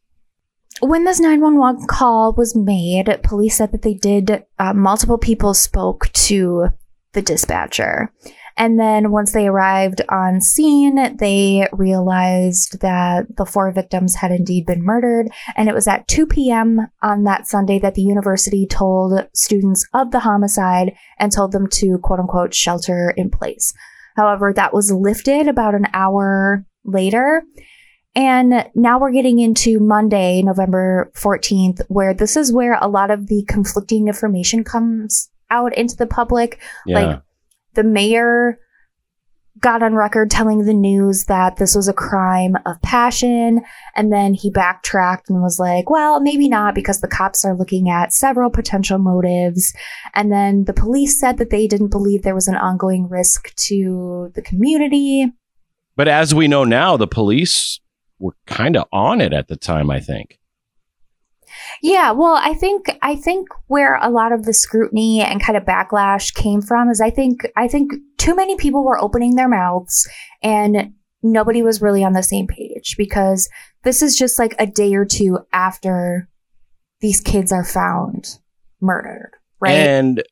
When 0.82 1.04
this 1.04 1.20
911 1.20 1.86
call 1.86 2.34
was 2.34 2.56
made, 2.56 3.06
police 3.24 3.58
said 3.58 3.72
that 3.72 3.84
they 3.84 3.94
did, 3.94 4.44
uh, 4.58 4.74
multiple 4.74 5.20
people 5.20 5.54
spoke 5.54 6.12
to 6.14 6.70
the 7.14 7.22
dispatcher. 7.22 8.12
And 8.58 8.80
then 8.80 9.12
once 9.12 9.32
they 9.32 9.48
arrived 9.48 10.02
on 10.10 10.42
scene, 10.42 11.18
they 11.18 11.68
realized 11.72 12.82
that 12.82 13.38
the 13.38 13.46
four 13.46 13.72
victims 13.72 14.16
had 14.16 14.32
indeed 14.32 14.66
been 14.66 14.84
murdered. 14.84 15.30
And 15.56 15.70
it 15.70 15.76
was 15.76 15.88
at 15.88 16.08
2 16.08 16.26
p.m. 16.26 16.88
on 17.02 17.24
that 17.26 17.48
Sunday 17.48 17.78
that 17.80 17.94
the 17.94 18.02
university 18.02 18.66
told 18.66 19.28
students 19.34 19.88
of 19.94 20.12
the 20.12 20.20
homicide 20.20 20.94
and 21.20 21.32
told 21.32 21.52
them 21.52 21.68
to 21.74 22.00
quote 22.00 22.20
unquote 22.20 22.54
shelter 22.54 23.14
in 23.16 23.30
place. 23.30 23.74
However, 24.16 24.52
that 24.54 24.74
was 24.74 24.92
lifted 24.92 25.48
about 25.48 25.76
an 25.76 25.88
hour 25.94 26.66
later. 26.84 27.44
And 28.14 28.70
now 28.76 29.00
we're 29.00 29.14
getting 29.14 29.40
into 29.40 29.80
Monday, 29.80 30.42
November 30.42 31.12
14th, 31.16 31.82
where 31.88 32.14
this 32.14 32.36
is 32.36 32.52
where 32.52 32.78
a 32.82 32.90
lot 32.90 33.10
of 33.10 33.28
the 33.28 33.46
conflicting 33.48 34.08
information 34.08 34.64
comes 34.64 35.30
out 35.50 35.76
into 35.78 35.96
the 35.96 36.08
public. 36.08 36.62
Yeah. 36.86 37.00
Like 37.00 37.22
the 37.74 37.84
mayor 37.84 38.60
got 39.60 39.84
on 39.84 39.94
record 39.94 40.32
telling 40.32 40.66
the 40.66 40.74
news 40.74 41.26
that 41.26 41.58
this 41.58 41.76
was 41.76 41.88
a 41.88 41.94
crime 41.94 42.56
of 42.66 42.82
passion. 42.82 43.62
And 43.96 44.12
then 44.12 44.34
he 44.34 44.50
backtracked 44.50 45.30
and 45.30 45.42
was 45.42 45.60
like, 45.60 45.90
well, 45.90 46.20
maybe 46.20 46.50
not 46.50 46.74
because 46.74 47.02
the 47.02 47.08
cops 47.08 47.46
are 47.46 47.56
looking 47.56 47.90
at 47.90 48.14
several 48.14 48.50
potential 48.50 48.98
motives. 48.98 49.74
And 50.16 50.32
then 50.32 50.66
the 50.66 50.74
police 50.74 51.20
said 51.20 51.38
that 51.38 51.50
they 51.50 51.68
didn't 51.68 51.90
believe 51.90 52.24
there 52.24 52.34
was 52.34 52.48
an 52.48 52.56
ongoing 52.56 53.08
risk 53.08 53.54
to 53.56 54.32
the 54.34 54.42
community. 54.42 55.32
but 55.96 56.08
as 56.08 56.34
we 56.34 56.48
know 56.48 56.64
now, 56.64 56.98
the 56.98 57.08
police 57.08 57.81
were 58.22 58.36
kind 58.48 58.76
of 58.76 58.86
on 58.92 59.22
it 59.22 59.34
at 59.34 59.48
the 59.48 59.58
time, 59.58 59.90
I 59.90 60.00
think. 60.00 60.40
Yeah, 61.82 62.12
well, 62.12 62.36
I 62.36 62.54
think 62.54 62.98
I 63.02 63.16
think 63.16 63.50
where 63.68 63.96
a 63.96 64.10
lot 64.10 64.32
of 64.32 64.46
the 64.46 64.54
scrutiny 64.54 65.22
and 65.22 65.44
kind 65.44 65.58
of 65.58 65.64
backlash 65.64 66.34
came 66.34 66.62
from 66.62 66.90
is 66.90 67.02
I 67.02 67.10
think 67.10 67.46
I 67.58 67.68
think 67.68 67.94
too 68.18 68.36
many 68.36 68.56
people 68.56 68.86
were 68.86 69.02
opening 69.02 69.36
their 69.36 69.50
mouths 69.50 70.08
and 70.42 70.94
nobody 71.24 71.62
was 71.62 71.82
really 71.82 72.04
on 72.04 72.14
the 72.14 72.24
same 72.24 72.48
page 72.48 72.96
because 72.98 73.50
this 73.84 74.02
is 74.02 74.16
just 74.16 74.40
like 74.40 74.56
a 74.60 74.66
day 74.66 74.94
or 74.94 75.06
two 75.06 75.40
after 75.52 76.30
these 77.02 77.20
kids 77.20 77.52
are 77.52 77.66
found 77.66 78.38
murdered, 78.80 79.32
right? 79.60 79.72
And 79.72 80.24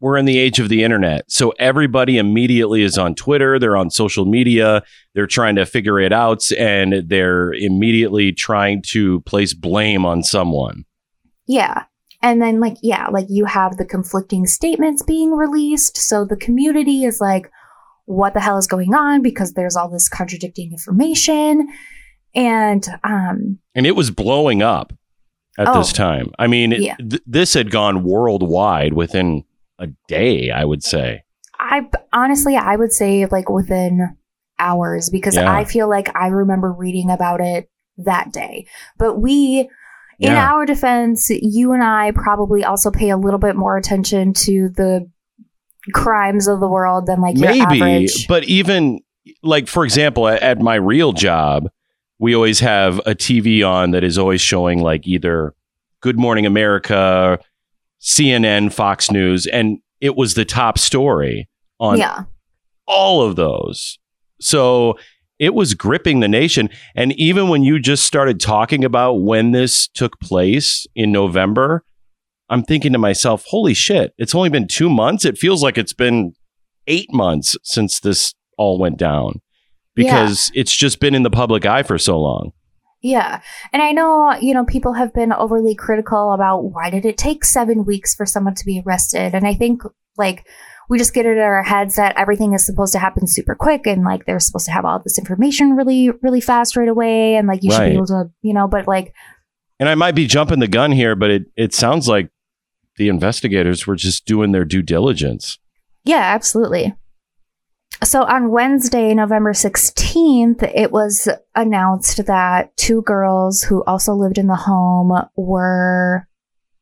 we're 0.00 0.16
in 0.16 0.24
the 0.24 0.38
age 0.38 0.58
of 0.58 0.68
the 0.68 0.82
internet. 0.82 1.30
So 1.30 1.50
everybody 1.58 2.16
immediately 2.18 2.82
is 2.82 2.96
on 2.96 3.14
Twitter, 3.14 3.58
they're 3.58 3.76
on 3.76 3.90
social 3.90 4.24
media, 4.24 4.82
they're 5.14 5.26
trying 5.26 5.56
to 5.56 5.66
figure 5.66 6.00
it 6.00 6.12
out, 6.12 6.50
and 6.58 7.04
they're 7.08 7.52
immediately 7.52 8.32
trying 8.32 8.82
to 8.88 9.20
place 9.22 9.52
blame 9.54 10.06
on 10.06 10.22
someone. 10.22 10.84
Yeah. 11.46 11.84
And 12.22 12.40
then, 12.42 12.60
like, 12.60 12.76
yeah, 12.82 13.08
like 13.08 13.26
you 13.28 13.44
have 13.46 13.76
the 13.76 13.84
conflicting 13.84 14.46
statements 14.46 15.02
being 15.02 15.32
released. 15.32 15.96
So 15.96 16.24
the 16.24 16.36
community 16.36 17.04
is 17.04 17.20
like, 17.20 17.50
what 18.06 18.34
the 18.34 18.40
hell 18.40 18.58
is 18.58 18.66
going 18.66 18.94
on? 18.94 19.22
Because 19.22 19.52
there's 19.52 19.76
all 19.76 19.88
this 19.88 20.08
contradicting 20.08 20.70
information. 20.72 21.68
And, 22.34 22.86
um, 23.04 23.58
And 23.74 23.86
it 23.86 23.96
was 23.96 24.10
blowing 24.10 24.62
up 24.62 24.92
at 25.58 25.68
Oh. 25.68 25.78
this 25.78 25.92
time. 25.92 26.30
I 26.38 26.46
mean, 26.46 26.72
Yeah. 26.72 26.96
th- 26.96 27.22
this 27.26 27.54
had 27.54 27.70
gone 27.70 28.04
worldwide 28.04 28.92
within 28.92 29.44
a 29.80 29.88
day, 30.06 30.50
I 30.50 30.64
would 30.64 30.82
say. 30.84 31.22
I 31.58 31.88
honestly, 32.12 32.56
I 32.56 32.76
would 32.76 32.92
say 32.92 33.26
like 33.26 33.48
within 33.50 34.16
hours 34.58 35.10
because 35.10 35.36
Yeah. 35.36 35.50
I 35.52 35.64
feel 35.64 35.88
like 35.88 36.14
I 36.14 36.28
remember 36.28 36.72
reading 36.72 37.10
about 37.10 37.40
it 37.40 37.68
that 37.98 38.32
day. 38.32 38.66
But 38.98 39.20
we, 39.20 39.68
in 40.18 40.32
Yeah. 40.32 40.52
our 40.52 40.64
defense, 40.66 41.30
you 41.30 41.72
and 41.72 41.82
I 41.82 42.12
probably 42.12 42.64
also 42.64 42.90
pay 42.90 43.10
a 43.10 43.16
little 43.16 43.38
bit 43.40 43.56
more 43.56 43.76
attention 43.76 44.32
to 44.34 44.68
the 44.68 45.10
crimes 45.92 46.46
of 46.46 46.60
the 46.60 46.68
world 46.68 47.06
than 47.06 47.20
like 47.20 47.36
your 47.38 47.50
Maybe, 47.50 48.08
but 48.28 48.44
even 48.44 49.00
like 49.42 49.66
for 49.66 49.84
example, 49.84 50.28
at, 50.28 50.42
at 50.42 50.60
my 50.60 50.74
real 50.76 51.12
job, 51.12 51.68
we 52.18 52.34
always 52.34 52.60
have 52.60 52.98
a 53.00 53.14
TV 53.14 53.66
on 53.66 53.92
that 53.92 54.04
is 54.04 54.18
always 54.18 54.40
showing 54.42 54.82
like 54.82 55.06
either 55.06 55.54
Good 56.02 56.18
Morning 56.18 56.44
America, 56.46 57.38
CNN, 58.00 58.72
Fox 58.72 59.10
News, 59.10 59.46
and 59.46 59.78
it 60.00 60.16
was 60.16 60.34
the 60.34 60.44
top 60.44 60.78
story 60.78 61.48
on 61.78 61.98
yeah. 61.98 62.24
all 62.86 63.22
of 63.22 63.36
those. 63.36 63.98
So 64.40 64.98
it 65.38 65.54
was 65.54 65.74
gripping 65.74 66.20
the 66.20 66.28
nation. 66.28 66.68
And 66.94 67.12
even 67.12 67.48
when 67.48 67.62
you 67.62 67.78
just 67.78 68.04
started 68.04 68.40
talking 68.40 68.84
about 68.84 69.14
when 69.14 69.52
this 69.52 69.88
took 69.88 70.20
place 70.20 70.86
in 70.94 71.12
November, 71.12 71.84
I'm 72.48 72.62
thinking 72.62 72.92
to 72.92 72.98
myself, 72.98 73.44
holy 73.46 73.74
shit, 73.74 74.12
it's 74.18 74.34
only 74.34 74.48
been 74.48 74.66
two 74.66 74.90
months. 74.90 75.24
It 75.24 75.38
feels 75.38 75.62
like 75.62 75.78
it's 75.78 75.92
been 75.92 76.34
eight 76.86 77.12
months 77.12 77.56
since 77.62 78.00
this 78.00 78.34
all 78.58 78.78
went 78.78 78.98
down 78.98 79.40
because 79.94 80.50
it's 80.54 80.74
just 80.74 81.00
been 81.00 81.14
in 81.14 81.22
the 81.22 81.30
public 81.30 81.64
eye 81.64 81.82
for 81.82 81.98
so 81.98 82.18
long. 82.20 82.52
Yeah. 83.02 83.40
And 83.72 83.82
I 83.82 83.92
know, 83.92 84.34
you 84.40 84.52
know, 84.52 84.64
people 84.64 84.92
have 84.92 85.14
been 85.14 85.32
overly 85.32 85.74
critical 85.74 86.32
about 86.32 86.64
why 86.64 86.90
did 86.90 87.06
it 87.06 87.16
take 87.16 87.44
seven 87.44 87.84
weeks 87.84 88.14
for 88.14 88.26
someone 88.26 88.54
to 88.56 88.66
be 88.66 88.82
arrested? 88.84 89.34
And 89.34 89.46
I 89.46 89.54
think, 89.54 89.82
like, 90.18 90.46
we 90.90 90.98
just 90.98 91.14
get 91.14 91.24
it 91.24 91.36
in 91.36 91.38
our 91.38 91.62
heads 91.62 91.96
that 91.96 92.18
everything 92.18 92.52
is 92.52 92.66
supposed 92.66 92.92
to 92.92 92.98
happen 92.98 93.26
super 93.26 93.54
quick 93.54 93.86
and, 93.86 94.04
like, 94.04 94.26
they're 94.26 94.40
supposed 94.40 94.66
to 94.66 94.72
have 94.72 94.84
all 94.84 95.00
this 95.02 95.18
information 95.18 95.76
really, 95.76 96.10
really 96.20 96.40
fast 96.40 96.76
right 96.76 96.88
away. 96.88 97.36
And, 97.36 97.48
like, 97.48 97.62
you 97.62 97.70
should 97.70 97.88
be 97.88 97.94
able 97.94 98.06
to, 98.06 98.30
you 98.42 98.52
know, 98.52 98.68
but, 98.68 98.86
like, 98.86 99.14
And 99.78 99.88
I 99.88 99.94
might 99.94 100.14
be 100.14 100.26
jumping 100.26 100.58
the 100.58 100.68
gun 100.68 100.92
here, 100.92 101.16
but 101.16 101.30
it, 101.30 101.44
it 101.56 101.72
sounds 101.72 102.06
like 102.06 102.28
the 102.96 103.08
investigators 103.08 103.86
were 103.86 103.96
just 103.96 104.26
doing 104.26 104.52
their 104.52 104.66
due 104.66 104.82
diligence. 104.82 105.58
Yeah, 106.04 106.18
absolutely. 106.18 106.94
So 108.02 108.24
on 108.24 108.50
Wednesday, 108.50 109.12
November 109.12 109.52
16th, 109.52 110.62
it 110.74 110.90
was 110.90 111.28
announced 111.54 112.24
that 112.26 112.74
two 112.76 113.02
girls 113.02 113.62
who 113.62 113.84
also 113.84 114.14
lived 114.14 114.38
in 114.38 114.46
the 114.46 114.56
home 114.56 115.12
were 115.36 116.26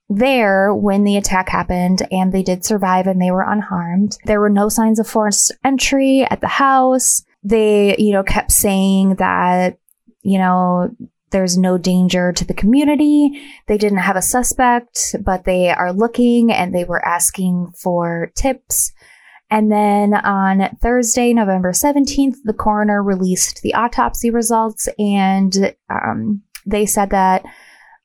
there 0.09 0.73
when 0.73 1.05
the 1.05 1.17
attack 1.17 1.49
happened 1.49 2.07
and 2.11 2.33
they 2.33 2.43
did 2.43 2.65
survive 2.65 3.07
and 3.07 3.21
they 3.21 3.31
were 3.31 3.43
unharmed. 3.43 4.17
There 4.25 4.41
were 4.41 4.49
no 4.49 4.69
signs 4.69 4.99
of 4.99 5.09
forced 5.09 5.53
entry 5.65 6.27
at 6.31 6.41
the 6.41 6.49
house. 6.49 7.25
They, 7.43 7.97
you 7.99 8.13
know, 8.13 8.23
kept 8.23 8.53
saying 8.53 9.17
that, 9.17 9.79
you 10.23 10.39
know, 10.39 10.95
there's 11.31 11.59
no 11.59 11.77
danger 11.77 12.33
to 12.33 12.45
the 12.45 12.55
community. 12.55 13.43
They 13.67 13.77
didn't 13.77 13.99
have 13.99 14.17
a 14.17 14.23
suspect, 14.23 15.15
but 15.21 15.45
they 15.45 15.69
are 15.69 15.93
looking 15.93 16.51
and 16.51 16.75
they 16.75 16.85
were 16.85 17.05
asking 17.05 17.73
for 17.77 18.33
tips. 18.35 18.93
And 19.51 19.73
then 19.73 20.15
on 20.15 20.77
Thursday, 20.81 21.33
November 21.33 21.73
17th, 21.73 22.37
the 22.45 22.53
coroner 22.53 23.03
released 23.03 23.63
the 23.63 23.75
autopsy 23.75 24.31
results 24.31 24.89
and 24.99 25.75
um, 25.89 26.43
they 26.67 26.85
said 26.85 27.11
that 27.11 27.45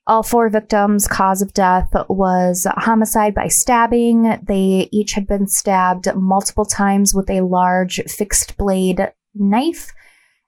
all 0.05 0.23
four 0.23 0.49
victims' 0.49 1.07
cause 1.07 1.41
of 1.41 1.53
death 1.53 1.89
was 2.09 2.67
homicide 2.75 3.33
by 3.33 3.47
stabbing. 3.47 4.37
They 4.43 4.89
each 4.91 5.13
had 5.13 5.27
been 5.27 5.47
stabbed 5.47 6.13
multiple 6.15 6.65
times 6.65 7.13
with 7.13 7.29
a 7.29 7.41
large 7.41 8.01
fixed 8.07 8.57
blade 8.57 9.11
knife. 9.33 9.91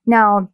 Now, 0.05 0.49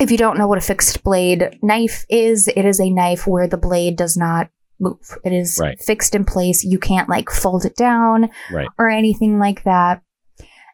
if 0.00 0.10
you 0.10 0.16
don't 0.16 0.38
know 0.38 0.48
what 0.48 0.58
a 0.58 0.62
fixed 0.62 1.02
blade 1.02 1.58
knife 1.62 2.06
is, 2.08 2.48
it 2.48 2.64
is 2.64 2.80
a 2.80 2.90
knife 2.90 3.26
where 3.26 3.46
the 3.46 3.58
blade 3.58 3.96
does 3.96 4.16
not 4.16 4.48
move. 4.82 5.16
It 5.24 5.32
is 5.32 5.58
Right. 5.60 5.80
fixed 5.80 6.14
in 6.14 6.24
place. 6.24 6.64
You 6.64 6.78
can't 6.78 7.08
like 7.08 7.30
fold 7.30 7.64
it 7.64 7.76
down 7.76 8.28
Right. 8.52 8.68
or 8.78 8.90
anything 8.90 9.38
like 9.38 9.62
that. 9.64 10.02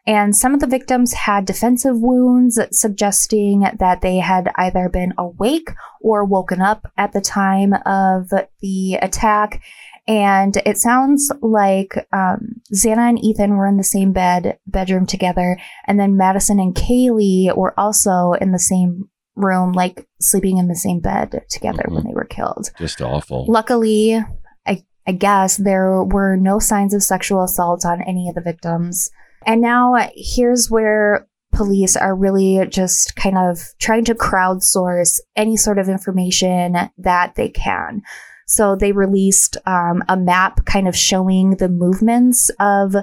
And 0.07 0.35
some 0.35 0.55
of 0.55 0.59
the 0.59 0.65
victims 0.65 1.13
had 1.13 1.45
defensive 1.45 1.95
wounds, 1.99 2.59
suggesting 2.71 3.67
that 3.77 4.01
they 4.01 4.17
had 4.17 4.49
either 4.55 4.89
been 4.89 5.13
awake 5.19 5.69
or 6.01 6.25
woken 6.25 6.61
up 6.61 6.91
at 6.97 7.11
the 7.13 7.21
time 7.21 7.73
of 7.85 8.29
the 8.61 8.95
attack. 9.01 9.61
And 10.07 10.57
it 10.65 10.79
sounds 10.79 11.31
like 11.43 12.07
um, 12.11 12.61
Xana 12.73 13.09
and 13.09 13.23
Ethan 13.23 13.55
were 13.55 13.67
in 13.67 13.77
the 13.77 13.83
same 13.83 14.11
bed 14.11 14.57
bedroom 14.65 15.05
together, 15.05 15.59
and 15.85 15.99
then 15.99 16.17
Madison 16.17 16.59
and 16.59 16.73
Kaylee 16.73 17.55
were 17.55 17.79
also 17.79 18.31
in 18.41 18.51
the 18.51 18.57
same 18.57 19.08
room, 19.39 19.71
like 19.71 20.07
sleeping 20.19 20.57
in 20.57 20.67
the 20.67 20.75
same 20.75 20.99
bed 20.99 21.43
together 21.49 21.83
when 21.87 22.03
they 22.03 22.13
were 22.13 22.25
killed. 22.25 22.69
Just 22.77 23.01
awful. 23.01 23.45
Luckily, 23.47 24.19
I, 24.65 24.83
I 25.07 25.11
guess 25.11 25.57
there 25.57 26.03
were 26.03 26.35
no 26.35 26.59
signs 26.59 26.93
of 26.93 27.03
sexual 27.03 27.43
assault 27.43 27.85
on 27.85 28.01
any 28.01 28.29
of 28.29 28.35
the 28.35 28.41
victims. 28.41 29.09
And 29.45 29.61
now 29.61 29.95
uh, 29.95 30.09
here's 30.15 30.69
where 30.69 31.27
police 31.51 31.95
are 31.95 32.15
really 32.15 32.65
just 32.69 33.15
kind 33.15 33.37
of 33.37 33.59
trying 33.79 34.05
to 34.05 34.15
crowdsource 34.15 35.19
any 35.35 35.57
sort 35.57 35.79
of 35.79 35.89
information 35.89 36.75
that 36.97 37.35
they 37.35 37.49
can. 37.49 38.01
So 38.47 38.75
they 38.75 38.91
released 38.91 39.57
um, 39.65 40.03
a 40.09 40.17
map 40.17 40.65
kind 40.65 40.87
of 40.87 40.95
showing 40.95 41.57
the 41.57 41.69
movements 41.69 42.49
of 42.59 42.95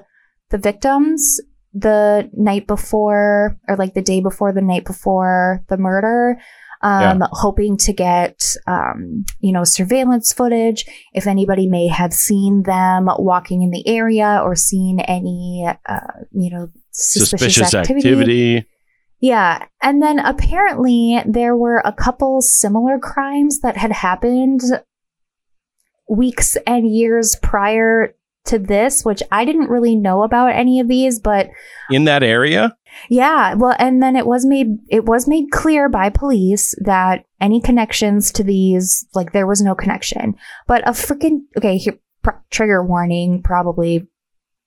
the 0.50 0.58
victims 0.58 1.40
the 1.78 2.30
night 2.33 2.66
before, 2.66 3.59
or 3.68 3.76
like 3.76 3.95
the 3.95 4.02
day 4.02 4.21
before, 4.21 4.52
the 4.52 4.62
night 4.62 4.85
before 4.85 5.62
the 5.68 5.76
murder, 5.76 6.40
um, 6.83 7.23
hoping 7.33 7.76
to 7.78 7.92
get, 7.92 8.54
um, 8.66 9.25
you 9.40 9.52
know, 9.52 9.64
surveillance 9.64 10.33
footage 10.33 10.87
if 11.12 11.26
anybody 11.26 11.66
may 11.66 11.88
have 11.88 12.12
seen 12.12 12.62
them 12.62 13.09
walking 13.18 13.62
in 13.62 13.71
the 13.71 13.87
area 13.87 14.40
or 14.42 14.54
seen 14.54 15.00
any, 15.00 15.66
uh, 15.87 16.00
you 16.33 16.50
know, 16.50 16.68
suspicious, 16.92 17.30
Suspicious 17.30 17.75
activity. 17.75 18.09
activity. 18.09 18.66
Yeah. 19.21 19.66
And 19.83 20.02
then 20.02 20.18
apparently 20.18 21.21
there 21.26 21.56
were 21.56 21.83
a 21.85 21.92
couple 21.92 22.40
similar 22.42 22.99
crimes 22.99 23.61
that 23.61 23.76
had 23.76 23.92
happened 23.92 24.61
weeks 26.09 26.56
and 26.66 26.88
years 26.88 27.37
prior 27.42 28.14
to 28.46 28.58
this, 28.58 29.04
which 29.04 29.22
I 29.30 29.44
didn't 29.44 29.70
really 29.70 29.96
know 29.96 30.22
about 30.22 30.52
any 30.54 30.80
of 30.80 30.88
these, 30.88 31.18
but 31.18 31.48
in 31.90 32.04
that 32.04 32.22
area. 32.22 32.76
yeah, 33.10 33.54
well, 33.54 33.74
and 33.78 34.02
then 34.02 34.16
it 34.16 34.26
was 34.26 34.44
made 34.46 34.68
it 34.88 35.04
was 35.04 35.28
made 35.28 35.50
clear 35.50 35.88
by 35.88 36.08
police 36.10 36.74
that 36.82 37.24
any 37.40 37.60
connections 37.60 38.32
to 38.32 38.42
these, 38.44 39.06
like 39.14 39.32
there 39.32 39.46
was 39.46 39.60
no 39.62 39.74
connection. 39.74 40.34
But 40.66 40.86
a 40.88 40.92
freaking 40.92 41.40
okay, 41.56 41.76
here, 41.76 41.98
pr- 42.22 42.30
trigger 42.50 42.84
warning, 42.84 43.42
probably 43.42 44.06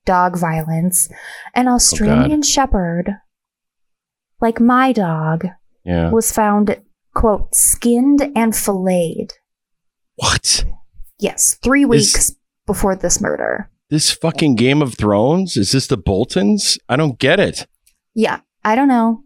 dog 0.05 0.37
violence. 0.37 1.09
An 1.55 1.67
oh, 1.67 1.73
Australian 1.75 2.41
Shepherd, 2.41 3.15
like 4.41 4.59
my 4.59 4.91
dog, 4.91 5.45
Yeah. 5.83 6.09
was 6.11 6.31
found 6.31 6.79
quote 7.13 7.53
skinned 7.53 8.31
and 8.35 8.55
filleted. 8.55 9.33
What? 10.15 10.65
Yes, 11.19 11.55
three 11.61 11.83
Is- 11.83 11.89
weeks 11.89 12.31
before 12.69 12.95
this 12.95 13.19
murder. 13.19 13.67
This 13.89 14.11
fucking 14.11 14.53
Game 14.55 14.83
of 14.83 14.93
Thrones? 14.95 15.57
Is 15.57 15.71
this 15.71 15.87
the 15.87 15.97
Boltons? 15.97 16.77
I 16.87 16.95
don't 16.97 17.17
get 17.17 17.39
it. 17.39 17.65
Yeah, 18.13 18.41
I 18.63 18.75
don't 18.75 18.87
know. 18.87 19.23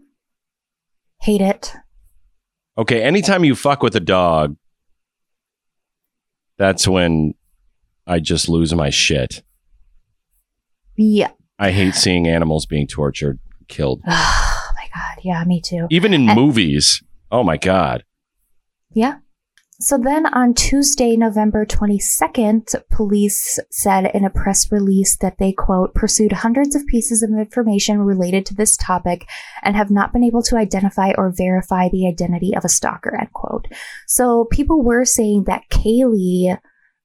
Hate 1.22 1.42
it. 1.42 1.74
Okay, 2.78 3.04
anytime 3.04 3.44
you 3.44 3.54
fuck 3.54 3.84
with 3.84 3.98
a 3.98 4.00
dog, 4.00 4.56
that's 6.58 6.88
when 6.88 7.34
I 8.08 8.22
just 8.22 8.48
lose 8.48 8.74
my 8.74 8.90
shit. 8.90 9.44
Yeah. 10.96 11.32
I 11.60 11.72
hate 11.72 11.96
seeing 11.96 12.26
animals 12.30 12.66
being 12.66 12.88
tortured, 12.88 13.40
killed. 13.68 14.02
Oh 14.66 14.72
my 14.76 14.88
god. 14.94 15.24
Yeah, 15.24 15.44
me 15.46 15.60
too. 15.62 15.88
Even 15.92 16.14
in 16.14 16.30
And- 16.30 16.40
movies. 16.40 17.04
Oh 17.32 17.44
my 17.44 17.58
god. 17.58 18.04
Yeah. 18.94 19.18
So 19.80 19.98
then 19.98 20.28
on 20.28 20.54
Tuesday, 20.54 21.18
November 21.18 21.66
22nd, 21.66 22.76
police 22.92 23.60
said 23.72 24.12
in 24.14 24.24
a 24.24 24.30
press 24.30 24.72
release 24.72 25.18
that 25.18 25.40
they, 25.40 25.52
quote, 25.52 25.96
pursued 25.96 26.32
hundreds 26.32 26.76
of 26.76 26.86
pieces 26.88 27.24
of 27.24 27.32
information 27.32 28.00
related 28.00 28.46
to 28.48 28.56
this 28.56 28.78
topic 28.78 29.28
and 29.64 29.76
have 29.76 29.90
not 29.90 30.14
been 30.14 30.24
able 30.24 30.44
to 30.44 30.58
identify 30.58 31.12
or 31.18 31.34
verify 31.36 31.90
the 31.90 32.08
identity 32.08 32.56
of 32.56 32.64
a 32.64 32.70
stalker, 32.70 33.18
end 33.20 33.34
quote. 33.34 33.68
So 34.08 34.46
people 34.46 34.84
were 34.84 35.06
saying 35.06 35.46
that 35.46 35.70
Kaylee 35.70 36.58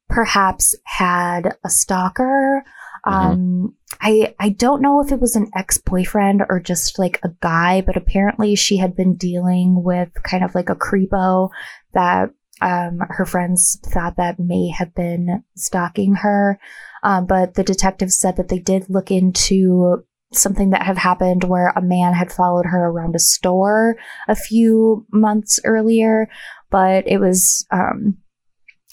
perhaps 0.08 0.74
had 0.84 1.56
a 1.64 1.70
stalker. 1.70 2.64
Um, 3.04 3.74
I, 4.00 4.34
I 4.38 4.50
don't 4.50 4.82
know 4.82 5.00
if 5.00 5.10
it 5.10 5.20
was 5.20 5.36
an 5.36 5.50
ex-boyfriend 5.56 6.42
or 6.48 6.60
just 6.60 6.98
like 6.98 7.18
a 7.22 7.30
guy, 7.40 7.80
but 7.80 7.96
apparently 7.96 8.54
she 8.54 8.76
had 8.76 8.94
been 8.94 9.16
dealing 9.16 9.82
with 9.82 10.10
kind 10.22 10.44
of 10.44 10.54
like 10.54 10.68
a 10.68 10.76
creepo 10.76 11.48
that 11.94 12.30
um, 12.60 13.00
her 13.08 13.24
friends 13.24 13.78
thought 13.84 14.16
that 14.16 14.38
may 14.38 14.68
have 14.70 14.94
been 14.94 15.44
stalking 15.56 16.16
her. 16.16 16.58
Um, 17.02 17.26
but 17.26 17.54
the 17.54 17.64
detectives 17.64 18.18
said 18.18 18.36
that 18.36 18.48
they 18.48 18.58
did 18.58 18.86
look 18.88 19.10
into 19.10 20.04
something 20.32 20.70
that 20.70 20.82
had 20.82 20.98
happened 20.98 21.44
where 21.44 21.72
a 21.74 21.82
man 21.82 22.12
had 22.12 22.32
followed 22.32 22.66
her 22.66 22.86
around 22.86 23.14
a 23.14 23.20
store 23.20 23.96
a 24.26 24.34
few 24.34 25.06
months 25.12 25.58
earlier, 25.64 26.28
but 26.70 27.04
it 27.06 27.18
was 27.18 27.66
um, 27.70 28.18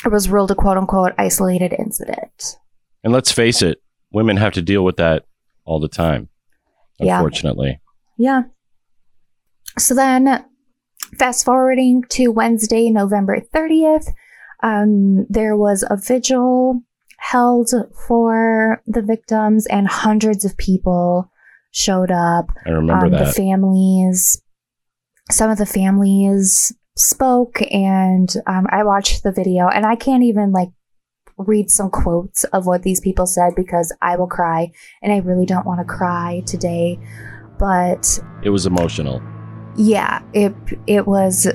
it 0.06 0.12
was 0.12 0.30
ruled 0.30 0.52
a 0.52 0.56
quote 0.56 0.78
unquote 0.78 1.14
isolated 1.18 1.74
incident. 1.78 2.58
And 3.04 3.14
let's 3.14 3.32
face 3.32 3.62
it, 3.62 3.82
women 4.12 4.38
have 4.38 4.54
to 4.54 4.62
deal 4.62 4.84
with 4.84 4.98
that 4.98 5.26
all 5.66 5.80
the 5.80 5.88
time. 5.88 6.30
Yeah. 7.00 7.18
Unfortunately. 7.18 7.82
Yeah. 8.18 8.44
So 9.78 9.94
then, 9.94 10.46
fast 11.18 11.46
forwarding 11.46 12.04
to 12.10 12.30
Wednesday, 12.30 12.90
November 12.90 13.40
30th, 13.40 14.08
um, 14.64 15.26
there 15.30 15.56
was 15.56 15.84
a 15.90 15.98
vigil 15.98 16.82
held 17.18 17.72
for 18.08 18.82
the 18.86 19.02
victims, 19.02 19.66
and 19.68 19.88
hundreds 19.88 20.46
of 20.46 20.58
people 20.58 21.32
showed 21.72 22.12
up. 22.12 22.48
I 22.66 22.70
remember 22.70 23.06
Um, 23.08 23.12
The 23.12 23.26
families, 23.26 24.42
some 25.32 25.50
of 25.50 25.58
the 25.58 25.66
families 25.66 26.74
spoke, 26.96 27.62
and 27.72 28.34
um, 28.48 28.68
I 28.70 28.84
watched 28.84 29.24
the 29.24 29.32
video, 29.32 29.68
and 29.68 29.86
I 29.86 29.96
can't 29.96 30.24
even 30.24 30.52
like 30.52 30.70
read 31.38 31.70
some 31.70 31.90
quotes 31.90 32.44
of 32.46 32.66
what 32.66 32.84
these 32.84 33.02
people 33.02 33.26
said 33.26 33.54
because 33.56 33.94
I 34.02 34.16
will 34.16 34.28
cry, 34.28 34.72
and 35.02 35.12
I 35.12 35.18
really 35.18 35.46
don't 35.46 35.66
want 35.66 35.80
to 35.80 35.86
cry 35.86 36.44
today. 36.46 37.00
But 37.60 38.20
it 38.44 38.50
was 38.50 38.66
emotional. 38.66 39.22
Yeah, 39.78 40.22
it 40.34 40.54
it 40.88 41.08
was 41.08 41.48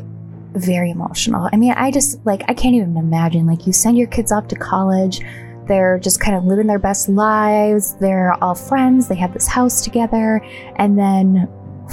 very 0.52 0.90
emotional. 0.90 1.48
I 1.52 1.56
mean, 1.56 1.72
I 1.72 1.90
just 1.90 2.24
like 2.26 2.42
I 2.48 2.54
can't 2.54 2.74
even 2.74 2.96
imagine 2.96 3.46
like 3.46 3.66
you 3.66 3.72
send 3.72 3.96
your 3.96 4.08
kids 4.08 4.32
off 4.32 4.48
to 4.48 4.56
college, 4.56 5.20
they're 5.66 5.98
just 5.98 6.20
kind 6.20 6.36
of 6.36 6.44
living 6.44 6.66
their 6.66 6.78
best 6.78 7.08
lives, 7.08 7.94
they're 7.96 8.32
all 8.42 8.54
friends, 8.54 9.08
they 9.08 9.14
have 9.16 9.32
this 9.32 9.46
house 9.46 9.82
together, 9.82 10.44
and 10.76 10.98
then 10.98 11.48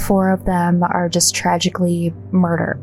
four 0.06 0.30
of 0.30 0.44
them 0.44 0.82
are 0.82 1.08
just 1.08 1.34
tragically 1.34 2.12
murdered. 2.30 2.80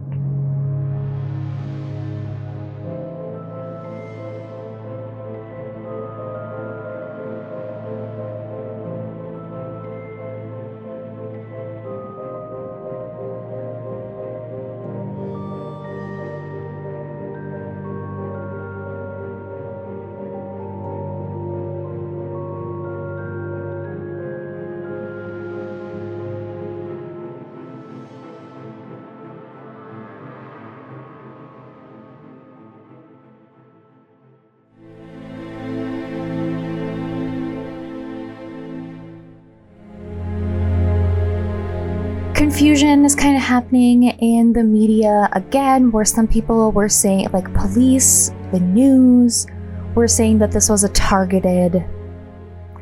Confusion 42.56 43.04
is 43.04 43.16
kind 43.16 43.36
of 43.36 43.42
happening 43.42 44.04
in 44.04 44.54
the 44.54 44.64
media 44.64 45.28
again, 45.34 45.92
where 45.92 46.06
some 46.06 46.26
people 46.26 46.72
were 46.72 46.88
saying, 46.88 47.28
like 47.34 47.54
police, 47.54 48.32
the 48.54 48.62
news, 48.62 49.46
were 49.94 50.08
saying 50.08 50.40
that 50.40 50.54
this 50.54 50.70
was 50.70 50.86
a 50.86 50.90
targeted 50.94 51.84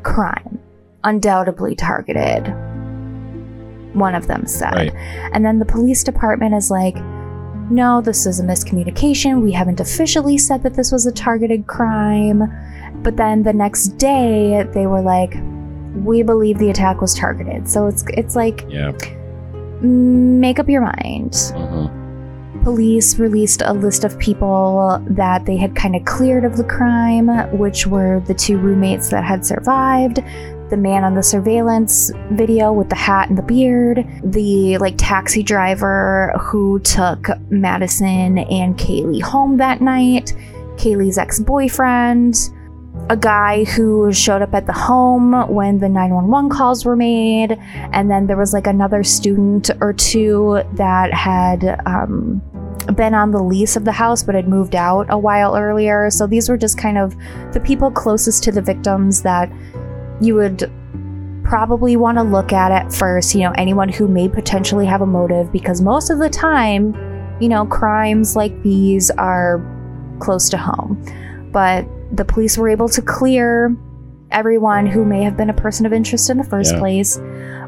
crime, 0.03 0.59
undoubtedly 1.03 1.73
targeted. 1.73 2.49
one 3.95 4.13
of 4.13 4.27
them 4.27 4.45
said. 4.45 4.75
Right. 4.75 4.93
And 5.33 5.43
then 5.43 5.57
the 5.57 5.65
police 5.65 6.03
department 6.03 6.53
is 6.53 6.69
like, 6.69 6.95
no, 7.71 7.99
this 7.99 8.27
is 8.27 8.39
a 8.39 8.43
miscommunication. 8.43 9.41
We 9.41 9.53
haven't 9.53 9.79
officially 9.79 10.37
said 10.37 10.61
that 10.61 10.75
this 10.75 10.91
was 10.91 11.07
a 11.07 11.11
targeted 11.11 11.65
crime. 11.65 12.43
But 13.01 13.17
then 13.17 13.41
the 13.41 13.53
next 13.53 13.97
day, 13.97 14.69
they 14.71 14.85
were 14.85 15.01
like, 15.01 15.33
we 15.95 16.21
believe 16.21 16.59
the 16.59 16.69
attack 16.69 17.01
was 17.01 17.15
targeted. 17.15 17.67
So 17.67 17.87
it's 17.87 18.03
it's 18.09 18.35
like 18.35 18.65
Yeah. 18.69 18.91
Make 19.83 20.59
up 20.59 20.69
your 20.69 20.81
mind. 20.81 21.31
Mhm. 21.31 21.89
Police 22.63 23.19
released 23.19 23.61
a 23.65 23.73
list 23.73 24.05
of 24.05 24.17
people 24.19 25.01
that 25.09 25.45
they 25.45 25.57
had 25.57 25.75
kind 25.75 25.95
of 25.95 26.05
cleared 26.05 26.45
of 26.45 26.55
the 26.55 26.63
crime, 26.63 27.27
which 27.57 27.85
were 27.85 28.21
the 28.21 28.33
two 28.33 28.57
roommates 28.57 29.09
that 29.09 29.23
had 29.25 29.45
survived, 29.45 30.23
the 30.69 30.77
man 30.77 31.03
on 31.03 31.13
the 31.13 31.21
surveillance 31.21 32.09
video 32.31 32.71
with 32.71 32.87
the 32.87 32.95
hat 32.95 33.27
and 33.27 33.37
the 33.37 33.43
beard, 33.43 34.07
the 34.23 34.77
like 34.77 34.95
taxi 34.97 35.43
driver 35.43 36.33
who 36.39 36.79
took 36.79 37.27
Madison 37.49 38.37
and 38.37 38.77
Kaylee 38.77 39.21
home 39.21 39.57
that 39.57 39.81
night, 39.81 40.33
Kaylee's 40.77 41.17
ex-boyfriend, 41.17 42.49
a 43.09 43.17
guy 43.17 43.65
who 43.65 44.11
showed 44.13 44.41
up 44.41 44.53
at 44.53 44.65
the 44.65 44.73
home 44.73 45.33
when 45.49 45.79
the 45.79 45.89
911 45.89 46.49
calls 46.49 46.85
were 46.85 46.95
made, 46.95 47.57
and 47.91 48.09
then 48.09 48.27
there 48.27 48.37
was 48.37 48.53
like 48.53 48.67
another 48.67 49.03
student 49.03 49.69
or 49.81 49.93
two 49.93 50.61
that 50.73 51.13
had 51.13 51.81
um, 51.85 52.41
been 52.95 53.13
on 53.13 53.31
the 53.31 53.41
lease 53.41 53.75
of 53.75 53.85
the 53.85 53.91
house 53.91 54.23
but 54.23 54.35
had 54.35 54.47
moved 54.47 54.75
out 54.75 55.05
a 55.09 55.17
while 55.17 55.55
earlier. 55.55 56.09
So 56.09 56.27
these 56.27 56.49
were 56.49 56.57
just 56.57 56.77
kind 56.77 56.97
of 56.97 57.15
the 57.51 57.59
people 57.59 57.91
closest 57.91 58.43
to 58.43 58.51
the 58.51 58.61
victims 58.61 59.21
that 59.23 59.51
you 60.21 60.35
would 60.35 60.71
probably 61.43 61.97
want 61.97 62.17
to 62.17 62.23
look 62.23 62.53
at 62.53 62.71
at 62.71 62.93
first. 62.93 63.35
You 63.35 63.41
know, 63.41 63.53
anyone 63.57 63.89
who 63.89 64.07
may 64.07 64.29
potentially 64.29 64.85
have 64.85 65.01
a 65.01 65.05
motive, 65.05 65.51
because 65.51 65.81
most 65.81 66.09
of 66.09 66.19
the 66.19 66.29
time, 66.29 66.95
you 67.41 67.49
know, 67.49 67.65
crimes 67.65 68.35
like 68.35 68.63
these 68.63 69.11
are 69.11 69.61
close 70.19 70.49
to 70.49 70.57
home. 70.57 71.03
But 71.51 71.85
the 72.13 72.23
police 72.25 72.57
were 72.57 72.69
able 72.69 72.87
to 72.89 73.01
clear 73.01 73.75
everyone 74.31 74.85
who 74.87 75.03
may 75.03 75.23
have 75.23 75.35
been 75.35 75.49
a 75.49 75.53
person 75.53 75.85
of 75.85 75.93
interest 75.93 76.29
in 76.29 76.37
the 76.37 76.43
first 76.43 76.73
Yeah. 76.73 76.79
place. 76.79 77.19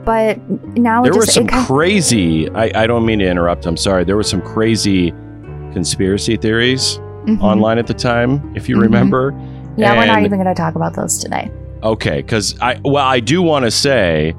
But 0.06 0.40
now 0.78 1.04
There 1.04 1.14
were 1.14 1.26
some 1.26 1.48
crazy, 1.48 2.50
I, 2.52 2.84
I 2.84 2.88
don't 2.88 3.06
mean 3.06 3.20
to 3.20 3.26
interrupt, 3.28 3.66
I'm 3.66 3.78
sorry. 3.78 4.04
There 4.04 4.16
were 4.16 4.24
some 4.24 4.42
crazy 4.42 5.12
conspiracy 5.74 6.38
theories 6.38 7.00
Mhm. 7.26 7.42
online 7.42 7.80
at 7.80 7.88
the 7.88 7.94
time, 7.94 8.42
if 8.56 8.70
you 8.70 8.78
Mhm. 8.78 8.82
remember. 8.82 9.34
Yeah, 9.78 9.98
we're 9.98 10.06
not 10.06 10.20
even 10.24 10.40
going 10.42 10.46
to 10.46 10.54
talk 10.54 10.76
about 10.76 10.94
those 10.96 11.18
today. 11.18 11.50
Okay, 11.84 12.18
because 12.18 12.56
I 12.62 12.78
well, 12.86 13.04
I 13.06 13.20
do 13.20 13.42
want 13.42 13.66
to 13.66 13.72
say 13.72 14.34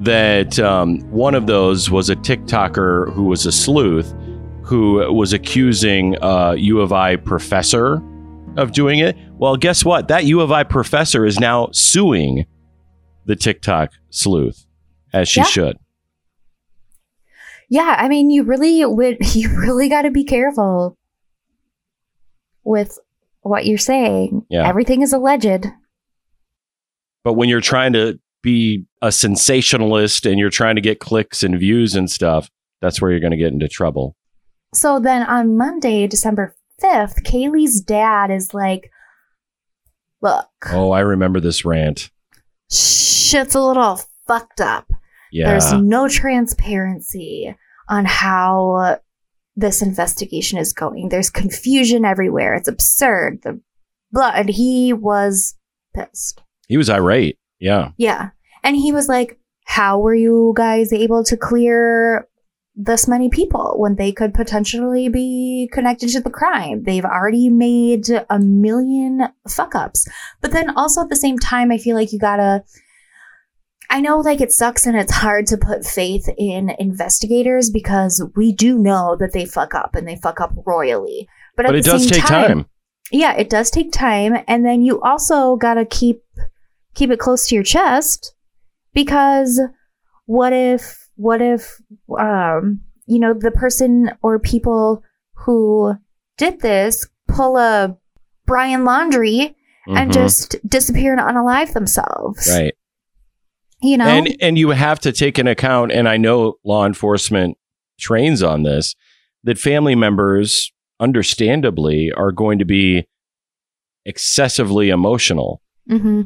that 0.00 0.58
um, 0.58 0.98
one 1.10 1.34
of 1.34 1.46
those 1.46 1.90
was 1.90 2.10
a 2.10 2.16
TikToker 2.16 3.12
who 3.12 3.24
was 3.24 3.46
a 3.46 3.52
sleuth 3.52 4.12
who 4.62 4.94
was 5.14 5.32
accusing 5.32 6.16
a 6.20 6.54
U 6.56 6.80
of 6.80 6.92
I 6.92 7.16
professor 7.16 8.02
of 8.56 8.72
doing 8.72 8.98
it. 8.98 9.16
Well, 9.38 9.56
guess 9.56 9.84
what? 9.84 10.08
That 10.08 10.24
U 10.24 10.40
of 10.40 10.50
I 10.52 10.62
professor 10.64 11.24
is 11.24 11.38
now 11.38 11.68
suing 11.72 12.46
the 13.24 13.36
TikTok 13.36 13.90
sleuth, 14.10 14.66
as 15.12 15.28
she 15.28 15.40
Yeah. 15.40 15.46
should. 15.46 15.76
Yeah, 17.68 17.96
I 17.98 18.08
mean, 18.08 18.30
you 18.30 18.42
really 18.44 18.84
would. 18.84 19.18
You 19.34 19.48
really 19.58 19.88
got 19.88 20.02
to 20.02 20.10
be 20.10 20.24
careful 20.24 20.96
with 22.64 22.98
what 23.42 23.66
you're 23.66 23.78
saying. 23.78 24.44
Yeah. 24.48 24.68
Everything 24.68 25.02
is 25.02 25.12
alleged. 25.12 25.66
But 27.24 27.34
when 27.34 27.48
you're 27.48 27.60
trying 27.60 27.92
to 27.92 28.18
be 28.42 28.84
a 29.02 29.10
sensationalist 29.12 30.26
and 30.26 30.38
you're 30.38 30.50
trying 30.50 30.76
to 30.76 30.80
get 30.80 31.00
clicks 31.00 31.42
and 31.42 31.58
views 31.58 31.94
and 31.94 32.10
stuff, 32.10 32.50
that's 32.80 33.00
where 33.00 33.10
you're 33.10 33.20
going 33.20 33.32
to 33.32 33.36
get 33.36 33.52
into 33.52 33.68
trouble. 33.68 34.16
So 34.74 34.98
then 35.00 35.22
on 35.22 35.56
Monday, 35.56 36.06
December 36.06 36.54
5th, 36.82 37.22
Kaylee's 37.24 37.80
dad 37.80 38.30
is 38.30 38.52
like, 38.54 38.90
Look, 40.22 40.48
Oh, 40.70 40.90
I 40.92 41.00
remember 41.00 41.40
this 41.40 41.64
rant. 41.64 42.10
shit's 42.70 43.54
a 43.54 43.60
little 43.60 44.00
fucked 44.26 44.60
up. 44.60 44.90
Yeah. 45.30 45.50
There's 45.50 45.72
no 45.72 46.08
transparency 46.08 47.54
on 47.88 48.04
how 48.04 48.98
this 49.54 49.82
investigation 49.82 50.58
is 50.58 50.72
going. 50.72 51.08
There's 51.08 51.30
confusion 51.30 52.04
everywhere. 52.04 52.54
It's 52.54 52.68
absurd. 52.68 53.40
The 53.42 53.60
blood. 54.12 54.48
He 54.48 54.92
was 54.92 55.54
pissed. 55.94 56.42
He 56.68 56.76
was 56.76 56.90
irate. 56.90 57.38
Yeah. 57.60 57.90
Yeah. 57.96 58.30
And 58.62 58.76
he 58.76 58.92
was 58.92 59.08
like, 59.08 59.38
How 59.66 59.98
were 59.98 60.14
you 60.14 60.52
guys 60.56 60.92
able 60.92 61.24
to 61.24 61.36
clear 61.36 62.26
this 62.76 63.08
many 63.08 63.30
people 63.30 63.74
when 63.78 63.96
they 63.96 64.12
could 64.12 64.34
potentially 64.34 65.08
be 65.08 65.68
connected 65.72 66.10
to 66.10 66.20
the 66.20 66.30
crime? 66.30 66.82
They've 66.82 67.04
already 67.04 67.48
made 67.48 68.06
a 68.28 68.38
million 68.38 69.28
fuck 69.48 69.74
ups. 69.74 70.06
But 70.42 70.52
then 70.52 70.76
also 70.76 71.02
at 71.02 71.08
the 71.08 71.16
same 71.16 71.38
time, 71.38 71.72
I 71.72 71.78
feel 71.78 71.96
like 71.96 72.12
you 72.12 72.18
gotta. 72.18 72.64
I 73.88 74.00
know, 74.00 74.18
like, 74.18 74.40
it 74.40 74.52
sucks 74.52 74.84
and 74.84 74.96
it's 74.96 75.12
hard 75.12 75.46
to 75.46 75.56
put 75.56 75.86
faith 75.86 76.28
in 76.36 76.70
investigators 76.78 77.70
because 77.70 78.20
we 78.34 78.52
do 78.52 78.76
know 78.78 79.16
that 79.20 79.32
they 79.32 79.46
fuck 79.46 79.74
up 79.74 79.94
and 79.94 80.08
they 80.08 80.16
fuck 80.16 80.40
up 80.40 80.52
royally. 80.66 81.28
But, 81.56 81.66
But 81.66 81.76
it 81.76 81.84
does 81.84 82.04
take 82.10 82.26
time. 82.26 82.66
yeah, 83.12 83.36
it 83.36 83.48
does 83.48 83.70
take 83.70 83.92
time, 83.92 84.38
and 84.48 84.66
then 84.66 84.82
you 84.82 85.00
also 85.02 85.54
gotta 85.56 85.84
keep 85.84 86.22
keep 86.94 87.10
it 87.10 87.20
close 87.20 87.46
to 87.46 87.54
your 87.54 87.62
chest 87.62 88.34
because 88.92 89.60
what 90.24 90.52
if 90.52 91.05
what 91.16 91.42
if 91.42 91.80
um 92.18 92.80
you 93.06 93.18
know 93.18 93.34
the 93.34 93.50
person 93.50 94.10
or 94.22 94.38
people 94.38 95.02
who 95.34 95.94
did 96.38 96.60
this 96.60 97.08
pull 97.28 97.56
a 97.56 97.96
Brian 98.46 98.84
Laundrie 98.84 99.54
and 99.88 100.10
Mhm. 100.10 100.14
just 100.14 100.56
disappear 100.68 101.12
and 101.12 101.20
unalive 101.20 101.72
themselves? 101.72 102.48
right. 102.48 102.74
You 103.82 103.96
know, 103.98 104.06
And 104.06 104.36
and 104.40 104.58
you 104.58 104.70
have 104.70 105.00
to 105.00 105.12
take 105.12 105.36
an 105.38 105.46
account 105.46 105.92
and 105.92 106.08
I 106.08 106.16
know 106.16 106.54
law 106.64 106.86
enforcement 106.86 107.58
trains 107.98 108.42
on 108.42 108.62
this 108.62 108.94
that 109.44 109.58
family 109.58 109.94
members 109.94 110.72
understandably 110.98 112.10
are 112.12 112.32
going 112.32 112.58
to 112.58 112.64
be 112.64 113.06
excessively 114.04 114.88
emotional. 114.90 115.60
hmm 115.88 116.22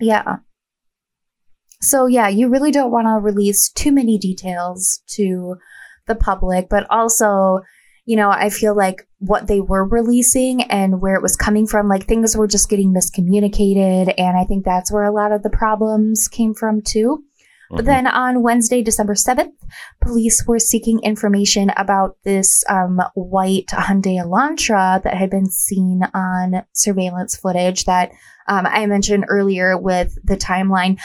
Yeah. 0.00 0.38
So 1.82 2.06
yeah, 2.06 2.28
you 2.28 2.48
really 2.48 2.70
don't 2.70 2.92
want 2.92 3.06
to 3.06 3.20
release 3.20 3.70
too 3.70 3.92
many 3.92 4.16
details 4.16 5.02
to 5.08 5.56
the 6.06 6.14
public, 6.14 6.68
but 6.70 6.86
also, 6.90 7.60
you 8.06 8.16
know, 8.16 8.30
I 8.30 8.50
feel 8.50 8.76
like 8.76 9.06
what 9.18 9.46
they 9.48 9.60
were 9.60 9.84
releasing 9.86 10.62
and 10.64 11.00
where 11.00 11.14
it 11.14 11.22
was 11.22 11.36
coming 11.36 11.66
from, 11.66 11.88
like 11.88 12.06
things 12.06 12.36
were 12.36 12.48
just 12.48 12.68
getting 12.68 12.92
miscommunicated, 12.92 14.14
and 14.18 14.36
I 14.36 14.44
think 14.44 14.64
that's 14.64 14.92
where 14.92 15.04
a 15.04 15.12
lot 15.12 15.32
of 15.32 15.42
the 15.42 15.50
problems 15.50 16.28
came 16.28 16.54
from 16.54 16.82
too. 16.82 17.24
But 17.70 17.84
Mhm. 17.84 17.86
then 17.86 18.06
on 18.06 18.42
Wednesday, 18.42 18.82
December 18.82 19.14
7th, 19.14 19.54
police 20.02 20.44
were 20.46 20.58
seeking 20.58 21.00
information 21.00 21.72
about 21.76 22.16
this 22.22 22.62
um, 22.68 23.00
white 23.14 23.68
Hyundai 23.68 24.22
Elantra 24.22 25.02
that 25.02 25.14
had 25.14 25.30
been 25.30 25.48
seen 25.48 26.02
on 26.12 26.64
surveillance 26.72 27.34
footage 27.34 27.84
that 27.86 28.12
um, 28.48 28.66
I 28.66 28.84
mentioned 28.86 29.24
earlier 29.28 29.78
with 29.78 30.18
the 30.24 30.36
timeline. 30.36 30.98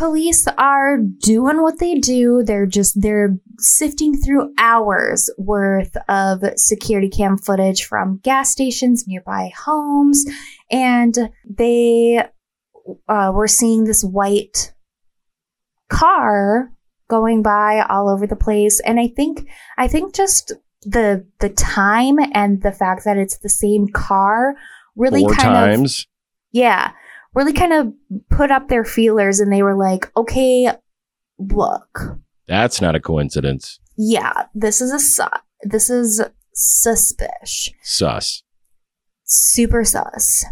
Police 0.00 0.46
are 0.56 0.96
doing 0.96 1.60
what 1.60 1.78
they 1.78 1.96
do. 1.96 2.42
They're 2.42 2.66
just, 2.66 3.00
they're 3.00 3.36
sifting 3.58 4.16
through 4.16 4.54
hours 4.56 5.28
worth 5.36 5.94
of 6.08 6.42
security 6.56 7.10
cam 7.10 7.36
footage 7.36 7.84
from 7.84 8.18
gas 8.22 8.50
stations, 8.50 9.06
nearby 9.06 9.52
homes, 9.54 10.24
and 10.70 11.30
they 11.44 12.24
uh, 13.08 13.32
were 13.34 13.46
seeing 13.46 13.84
this 13.84 14.02
white 14.02 14.72
car 15.90 16.72
going 17.08 17.42
by 17.42 17.84
all 17.90 18.08
over 18.08 18.26
the 18.26 18.36
place. 18.36 18.80
And 18.80 18.98
i 18.98 19.08
think 19.08 19.46
i 19.76 19.86
think 19.86 20.14
just 20.14 20.52
the 20.82 21.26
the 21.40 21.50
time 21.50 22.18
and 22.32 22.62
the 22.62 22.72
fact 22.72 23.04
that 23.04 23.18
it's 23.18 23.38
the 23.38 23.48
same 23.48 23.88
car 23.88 24.54
really 24.96 25.22
Four 25.22 25.34
kind 25.34 25.84
of 25.84 25.92
yeah 26.52 26.92
really 27.34 27.52
kind 27.52 27.72
of 27.72 27.92
put 28.30 28.50
up 28.50 28.68
their 28.68 28.84
feelers 28.84 29.40
and 29.40 29.52
they 29.52 29.62
were 29.62 29.76
like 29.76 30.10
okay 30.16 30.70
look 31.38 32.18
That's 32.48 32.80
not 32.80 32.94
a 32.94 33.00
coincidence. 33.00 33.78
yeah 33.96 34.44
this 34.54 34.80
is 34.80 34.92
a 34.92 34.98
su- 34.98 35.24
this 35.62 35.90
is 35.90 36.20
suspicious 36.54 37.72
Sus. 37.82 38.42
super 39.24 39.84
sus. 39.84 40.44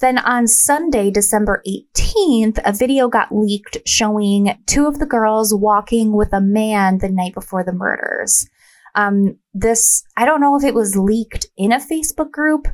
Then 0.00 0.18
on 0.18 0.48
Sunday, 0.48 1.12
December 1.12 1.62
18th, 1.64 2.58
a 2.64 2.72
video 2.72 3.06
got 3.08 3.28
leaked 3.32 3.78
showing 3.86 4.58
two 4.66 4.86
of 4.88 4.98
the 4.98 5.06
girls 5.06 5.54
walking 5.54 6.12
with 6.12 6.32
a 6.32 6.40
man 6.40 6.98
the 6.98 7.08
night 7.08 7.34
before 7.34 7.62
the 7.62 7.72
murders. 7.72 8.48
Um, 8.96 9.38
this, 9.54 10.02
I 10.16 10.26
don't 10.26 10.40
know 10.40 10.56
if 10.56 10.64
it 10.64 10.74
was 10.74 10.96
leaked 10.96 11.46
in 11.56 11.70
a 11.70 11.78
Facebook 11.78 12.32
group 12.32 12.66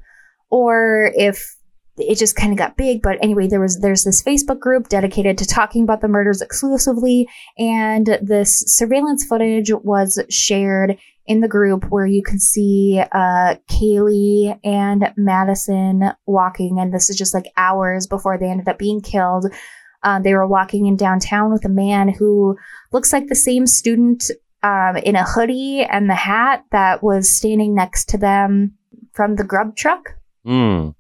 or 0.49 1.13
if 1.15 1.55
it 1.99 2.19
just 2.19 2.37
kind 2.37 2.53
of 2.53 2.59
got 2.59 2.77
big. 2.77 3.03
But 3.03 3.19
anyway, 3.23 3.47
there 3.47 3.61
was 3.61 3.81
there's 3.81 4.05
this 4.05 4.23
Facebook 4.23 4.61
group 4.61 4.89
dedicated 4.89 5.39
to 5.39 5.47
talking 5.47 5.83
about 5.83 6.01
the 6.01 6.09
murders 6.09 6.43
exclusively, 6.43 7.29
and 7.59 8.19
this 8.23 8.63
surveillance 8.67 9.25
footage 9.25 9.71
was 9.73 10.19
shared 10.31 10.99
in 11.27 11.41
the 11.41 11.49
group 11.49 11.85
where 11.91 12.07
you 12.07 12.23
can 12.23 12.39
see 12.41 13.03
uh, 13.13 13.55
Kaylee 13.71 14.59
and 14.65 15.13
Madison 15.17 16.13
walking, 16.27 16.79
and 16.81 16.93
this 16.93 17.11
is 17.11 17.17
just 17.17 17.35
like 17.35 17.53
hours 17.57 18.07
before 18.07 18.39
they 18.39 18.49
ended 18.49 18.69
up 18.69 18.79
being 18.79 19.01
killed. 19.01 19.47
Uh, 20.03 20.21
they 20.21 20.33
were 20.33 20.47
walking 20.47 20.87
in 20.87 20.97
downtown 20.97 21.53
with 21.53 21.65
a 21.65 21.69
man 21.69 22.09
who 22.09 22.57
looks 22.93 23.13
like 23.13 23.27
the 23.27 23.35
same 23.35 23.67
student 23.67 24.31
um, 24.63 24.97
in 24.97 25.17
a 25.17 25.25
hoodie 25.25 25.83
and 25.83 26.09
the 26.09 26.15
hat 26.15 26.65
that 26.73 27.03
was 27.03 27.29
standing 27.29 27.75
next 27.75 28.09
to 28.11 28.19
them 28.19 28.75
from 29.13 29.37
the 29.37 29.45
grub 29.45 29.77
truck. 29.77 30.15
Mm. 30.47 30.95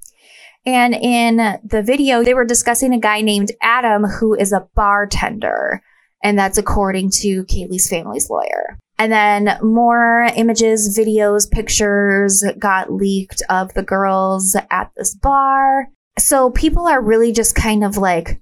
And 0.68 0.94
in 0.94 1.36
the 1.64 1.82
video, 1.82 2.22
they 2.22 2.34
were 2.34 2.44
discussing 2.44 2.92
a 2.92 2.98
guy 3.00 3.22
named 3.22 3.52
Adam 3.62 4.04
who 4.04 4.34
is 4.34 4.52
a 4.52 4.68
bartender. 4.74 5.80
And 6.22 6.38
that's 6.38 6.58
according 6.58 7.08
to 7.22 7.44
Kaylee's 7.44 7.88
family's 7.88 8.28
lawyer. 8.28 8.76
And 8.98 9.10
then 9.10 9.58
more 9.62 10.28
images, 10.36 10.98
videos, 10.98 11.50
pictures 11.50 12.44
got 12.58 12.92
leaked 12.92 13.42
of 13.48 13.72
the 13.72 13.82
girls 13.82 14.56
at 14.70 14.90
this 14.94 15.14
bar. 15.14 15.88
So 16.18 16.50
people 16.50 16.86
are 16.86 17.00
really 17.00 17.32
just 17.32 17.54
kind 17.54 17.82
of 17.82 17.96
like 17.96 18.38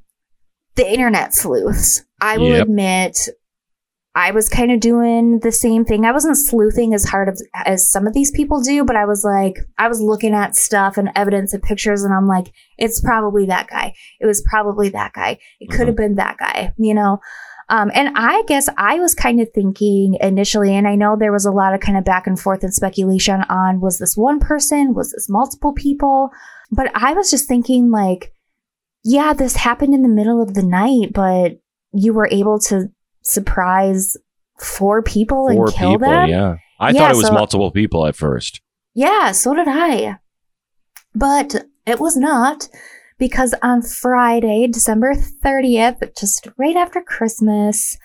the 0.74 0.90
internet 0.90 1.32
sleuths. 1.32 2.04
I 2.20 2.38
will 2.38 2.48
Yep. 2.48 2.62
admit, 2.64 3.28
I 4.16 4.30
was 4.30 4.48
kind 4.48 4.72
of 4.72 4.80
doing 4.80 5.40
the 5.40 5.52
same 5.52 5.84
thing. 5.84 6.06
I 6.06 6.10
wasn't 6.10 6.38
sleuthing 6.38 6.94
as 6.94 7.04
hard 7.04 7.28
as, 7.28 7.42
as 7.66 7.92
some 7.92 8.06
of 8.06 8.14
these 8.14 8.30
people 8.30 8.62
do, 8.62 8.82
but 8.82 8.96
I 8.96 9.04
was 9.04 9.24
like, 9.24 9.58
I 9.76 9.88
was 9.88 10.00
looking 10.00 10.32
at 10.32 10.56
stuff 10.56 10.96
and 10.96 11.10
evidence 11.14 11.52
and 11.52 11.62
pictures, 11.62 12.02
and 12.02 12.14
I'm 12.14 12.26
like, 12.26 12.46
it's 12.78 12.98
probably 12.98 13.44
that 13.46 13.68
guy. 13.68 13.92
It 14.18 14.24
was 14.24 14.40
probably 14.48 14.88
that 14.88 15.12
guy. 15.12 15.38
It 15.60 15.68
could 15.68 15.86
have 15.86 15.98
been 15.98 16.14
that 16.14 16.38
guy, 16.38 16.72
you 16.78 16.94
know? 16.94 17.20
Um, 17.68 17.90
and 17.94 18.08
I 18.16 18.42
guess 18.48 18.70
I 18.78 18.98
was 19.00 19.14
kind 19.14 19.38
of 19.38 19.50
thinking 19.54 20.16
initially, 20.22 20.74
and 20.74 20.88
I 20.88 20.94
know 20.94 21.14
there 21.14 21.32
was 21.32 21.44
a 21.44 21.50
lot 21.50 21.74
of 21.74 21.80
kind 21.80 21.98
of 21.98 22.04
back 22.04 22.26
and 22.26 22.40
forth 22.40 22.62
and 22.62 22.72
speculation 22.72 23.42
on 23.50 23.82
was 23.82 23.98
this 23.98 24.16
one 24.16 24.40
person? 24.40 24.94
Was 24.94 25.12
this 25.12 25.28
multiple 25.28 25.74
people? 25.74 26.30
But 26.70 26.90
I 26.94 27.12
was 27.12 27.30
just 27.30 27.46
thinking, 27.46 27.90
like, 27.90 28.32
yeah, 29.04 29.34
this 29.34 29.56
happened 29.56 29.94
in 29.94 30.00
the 30.00 30.08
middle 30.08 30.40
of 30.40 30.54
the 30.54 30.62
night, 30.62 31.12
but 31.12 31.58
you 31.92 32.14
were 32.14 32.28
able 32.30 32.58
to 32.60 32.88
surprise 33.26 34.16
four 34.58 35.02
people 35.02 35.48
Four 35.52 35.66
and 35.66 35.74
kill 35.74 35.92
people. 35.92 36.08
them. 36.10 36.28
Yeah. 36.28 36.56
I 36.78 36.90
Yeah, 36.90 37.00
thought 37.00 37.10
it 37.12 37.16
was 37.16 37.26
so- 37.26 37.32
multiple 37.34 37.70
people 37.70 38.06
at 38.06 38.16
first. 38.16 38.60
Yeah, 38.94 39.32
so 39.32 39.54
did 39.54 39.68
I. 39.68 40.18
But 41.14 41.64
it 41.86 42.00
was 42.00 42.16
not 42.16 42.68
because 43.18 43.54
on 43.62 43.82
Friday, 43.82 44.66
December 44.66 45.14
30th, 45.14 46.14
just 46.18 46.46
right 46.58 46.76
after 46.76 47.00
Christmas, 47.02 47.96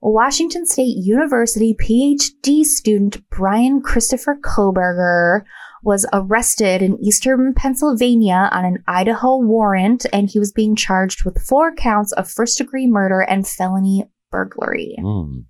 Washington 0.00 0.66
State 0.66 0.96
University 0.98 1.74
PhD 1.74 2.64
student 2.64 3.18
Brian 3.30 3.80
Christopher 3.82 4.38
Kohberger 4.42 5.42
was 5.82 6.06
arrested 6.12 6.82
in 6.82 6.98
eastern 7.02 7.54
Pennsylvania 7.54 8.48
on 8.52 8.64
an 8.64 8.82
Idaho 8.86 9.36
warrant, 9.38 10.06
and 10.12 10.28
he 10.30 10.38
was 10.38 10.52
being 10.52 10.76
charged 10.76 11.24
with 11.24 11.42
four 11.42 11.74
counts 11.74 12.12
of 12.12 12.30
first 12.30 12.58
degree 12.58 12.86
murder 12.86 13.20
and 13.20 13.46
felony 13.46 14.04
burglary. 14.30 14.96
Mm. 14.98 15.44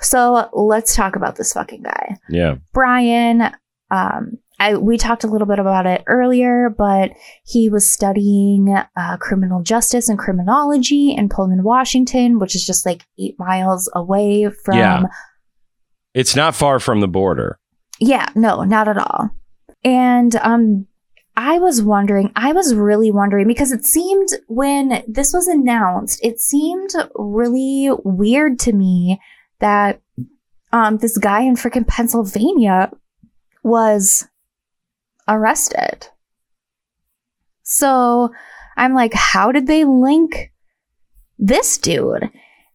So 0.00 0.48
let's 0.52 0.94
talk 0.94 1.16
about 1.16 1.36
this 1.36 1.52
fucking 1.52 1.82
guy. 1.82 2.16
Yeah. 2.28 2.56
Brian, 2.72 3.42
um, 3.90 4.38
I 4.58 4.76
we 4.76 4.96
talked 4.96 5.24
a 5.24 5.26
little 5.26 5.46
bit 5.46 5.58
about 5.58 5.86
it 5.86 6.02
earlier, 6.06 6.74
but 6.76 7.12
he 7.44 7.68
was 7.68 7.90
studying 7.90 8.74
uh, 8.96 9.16
criminal 9.18 9.62
justice 9.62 10.08
and 10.08 10.18
criminology 10.18 11.12
in 11.12 11.28
Pullman, 11.28 11.62
Washington, 11.62 12.38
which 12.38 12.54
is 12.54 12.64
just 12.64 12.86
like 12.86 13.04
eight 13.18 13.38
miles 13.38 13.90
away 13.94 14.48
from. 14.64 14.78
Yeah. 14.78 15.02
It's 16.14 16.34
not 16.34 16.54
far 16.54 16.80
from 16.80 17.00
the 17.00 17.08
border. 17.08 17.58
Yeah, 18.00 18.28
no, 18.34 18.64
not 18.64 18.88
at 18.88 18.96
all. 18.96 19.30
And 19.84 20.34
um 20.36 20.86
I 21.36 21.58
was 21.58 21.82
wondering, 21.82 22.32
I 22.34 22.52
was 22.52 22.74
really 22.74 23.10
wondering 23.10 23.46
because 23.46 23.72
it 23.72 23.84
seemed 23.84 24.30
when 24.48 25.04
this 25.06 25.32
was 25.32 25.46
announced, 25.46 26.18
it 26.22 26.40
seemed 26.40 26.90
really 27.14 27.90
weird 28.04 28.58
to 28.60 28.72
me 28.72 29.20
that 29.60 30.00
um 30.72 30.98
this 30.98 31.18
guy 31.18 31.42
in 31.42 31.56
freaking 31.56 31.86
Pennsylvania 31.86 32.90
was 33.62 34.26
arrested. 35.28 36.08
So 37.62 38.30
I'm 38.76 38.94
like, 38.94 39.12
how 39.12 39.52
did 39.52 39.66
they 39.66 39.84
link 39.84 40.52
this 41.38 41.76
dude? 41.78 42.30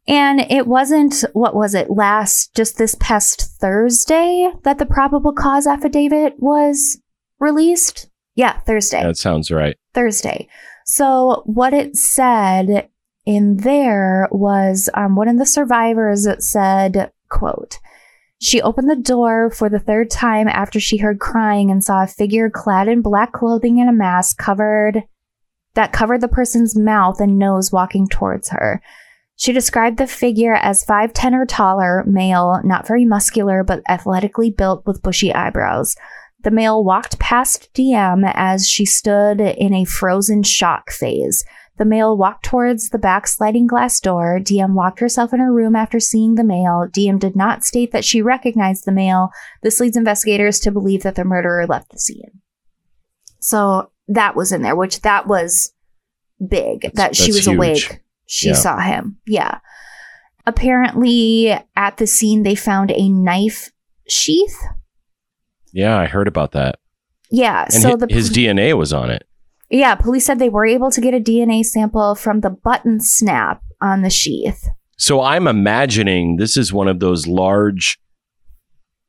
And 0.07 0.41
it 0.41 0.67
wasn't, 0.67 1.23
what 1.33 1.55
was 1.55 1.75
it, 1.75 1.89
last, 1.89 2.55
just 2.55 2.77
this 2.77 2.95
past 2.99 3.57
Thursday 3.61 4.51
that 4.63 4.79
the 4.79 4.85
probable 4.85 5.31
cause 5.31 5.65
affidavit 5.65 6.33
was 6.39 6.97
released? 7.39 8.09
Yeah, 8.41 8.59
Thursday. 8.61 9.03
That 9.03 9.17
sounds 9.17 9.51
right. 9.51 9.77
Thursday. 9.93 10.47
So 10.87 11.43
what 11.45 11.75
it 11.75 11.95
said 11.95 12.89
in 13.23 13.57
there 13.57 14.27
was 14.31 14.89
um, 14.95 15.15
one 15.15 15.27
of 15.27 15.37
the 15.37 15.45
survivors 15.45 16.27
said, 16.39 17.11
quote, 17.29 17.77
she 18.39 18.59
opened 18.59 18.89
the 18.89 18.95
door 18.95 19.51
for 19.51 19.69
the 19.69 19.77
third 19.77 20.09
time 20.09 20.47
after 20.47 20.79
she 20.79 20.97
heard 20.97 21.19
crying 21.19 21.69
and 21.69 21.83
saw 21.83 22.01
a 22.01 22.07
figure 22.07 22.49
clad 22.49 22.87
in 22.87 23.03
black 23.03 23.31
clothing 23.31 23.79
and 23.79 23.87
a 23.87 23.93
mask 23.93 24.39
covered 24.39 25.03
that 25.75 25.93
covered 25.93 26.21
the 26.21 26.27
person's 26.27 26.75
mouth 26.75 27.19
and 27.19 27.37
nose 27.37 27.71
walking 27.71 28.07
towards 28.07 28.49
her. 28.49 28.81
She 29.35 29.53
described 29.53 29.99
the 29.99 30.07
figure 30.07 30.55
as 30.55 30.83
5'10 30.83 31.33
or 31.33 31.45
taller, 31.45 32.03
male, 32.07 32.59
not 32.63 32.87
very 32.87 33.05
muscular, 33.05 33.63
but 33.63 33.83
athletically 33.87 34.49
built 34.49 34.83
with 34.87 35.03
bushy 35.03 35.31
eyebrows. 35.31 35.95
The 36.43 36.51
male 36.51 36.83
walked 36.83 37.19
past 37.19 37.71
DM 37.73 38.29
as 38.35 38.67
she 38.67 38.85
stood 38.85 39.39
in 39.39 39.73
a 39.73 39.85
frozen 39.85 40.43
shock 40.43 40.91
phase. 40.91 41.43
The 41.77 41.85
male 41.85 42.15
walked 42.17 42.45
towards 42.45 42.89
the 42.89 42.97
back 42.99 43.27
sliding 43.27 43.65
glass 43.67 43.99
door. 43.99 44.39
DM 44.39 44.75
locked 44.75 44.99
herself 44.99 45.33
in 45.33 45.39
her 45.39 45.53
room 45.53 45.75
after 45.75 45.99
seeing 45.99 46.35
the 46.35 46.43
male. 46.43 46.87
DM 46.91 47.19
did 47.19 47.35
not 47.35 47.63
state 47.63 47.91
that 47.91 48.05
she 48.05 48.21
recognized 48.21 48.85
the 48.85 48.91
male. 48.91 49.29
This 49.63 49.79
leads 49.79 49.97
investigators 49.97 50.59
to 50.61 50.71
believe 50.71 51.03
that 51.03 51.15
the 51.15 51.23
murderer 51.23 51.65
left 51.67 51.91
the 51.91 51.99
scene. 51.99 52.41
So 53.39 53.91
that 54.07 54.35
was 54.35 54.51
in 54.51 54.61
there, 54.61 54.75
which 54.75 55.01
that 55.01 55.27
was 55.27 55.73
big 56.45 56.81
that 56.81 56.95
That's- 56.95 57.17
she 57.17 57.31
that's 57.31 57.37
was 57.37 57.45
huge. 57.47 57.55
awake. 57.57 58.03
She 58.25 58.47
Yeah. 58.49 58.53
saw 58.55 58.79
him. 58.79 59.17
Yeah. 59.25 59.59
Apparently, 60.45 61.55
at 61.75 61.97
the 61.97 62.07
scene, 62.07 62.43
they 62.43 62.55
found 62.55 62.91
a 62.91 63.09
knife 63.09 63.71
sheath. 64.07 64.57
Yeah, 65.73 65.97
I 65.97 66.05
heard 66.05 66.27
about 66.27 66.51
that. 66.51 66.79
Yeah. 67.29 67.63
And 67.63 67.73
so 67.73 67.89
hi- 67.91 67.95
the 67.95 68.07
his 68.09 68.29
DNA 68.29 68.77
was 68.77 68.91
on 68.93 69.09
it. 69.09 69.23
Yeah, 69.69 69.95
police 69.95 70.25
said 70.25 70.37
they 70.39 70.49
were 70.49 70.65
able 70.65 70.91
to 70.91 70.99
get 70.99 71.13
a 71.13 71.19
DNA 71.19 71.63
sample 71.63 72.13
from 72.15 72.41
the 72.41 72.49
button 72.49 72.99
snap 72.99 73.63
on 73.79 74.01
the 74.01 74.09
sheath. 74.09 74.67
So 74.97 75.21
I'm 75.21 75.47
imagining 75.47 76.35
this 76.35 76.57
is 76.57 76.73
one 76.73 76.87
of 76.89 76.99
those 76.99 77.25
large 77.25 77.97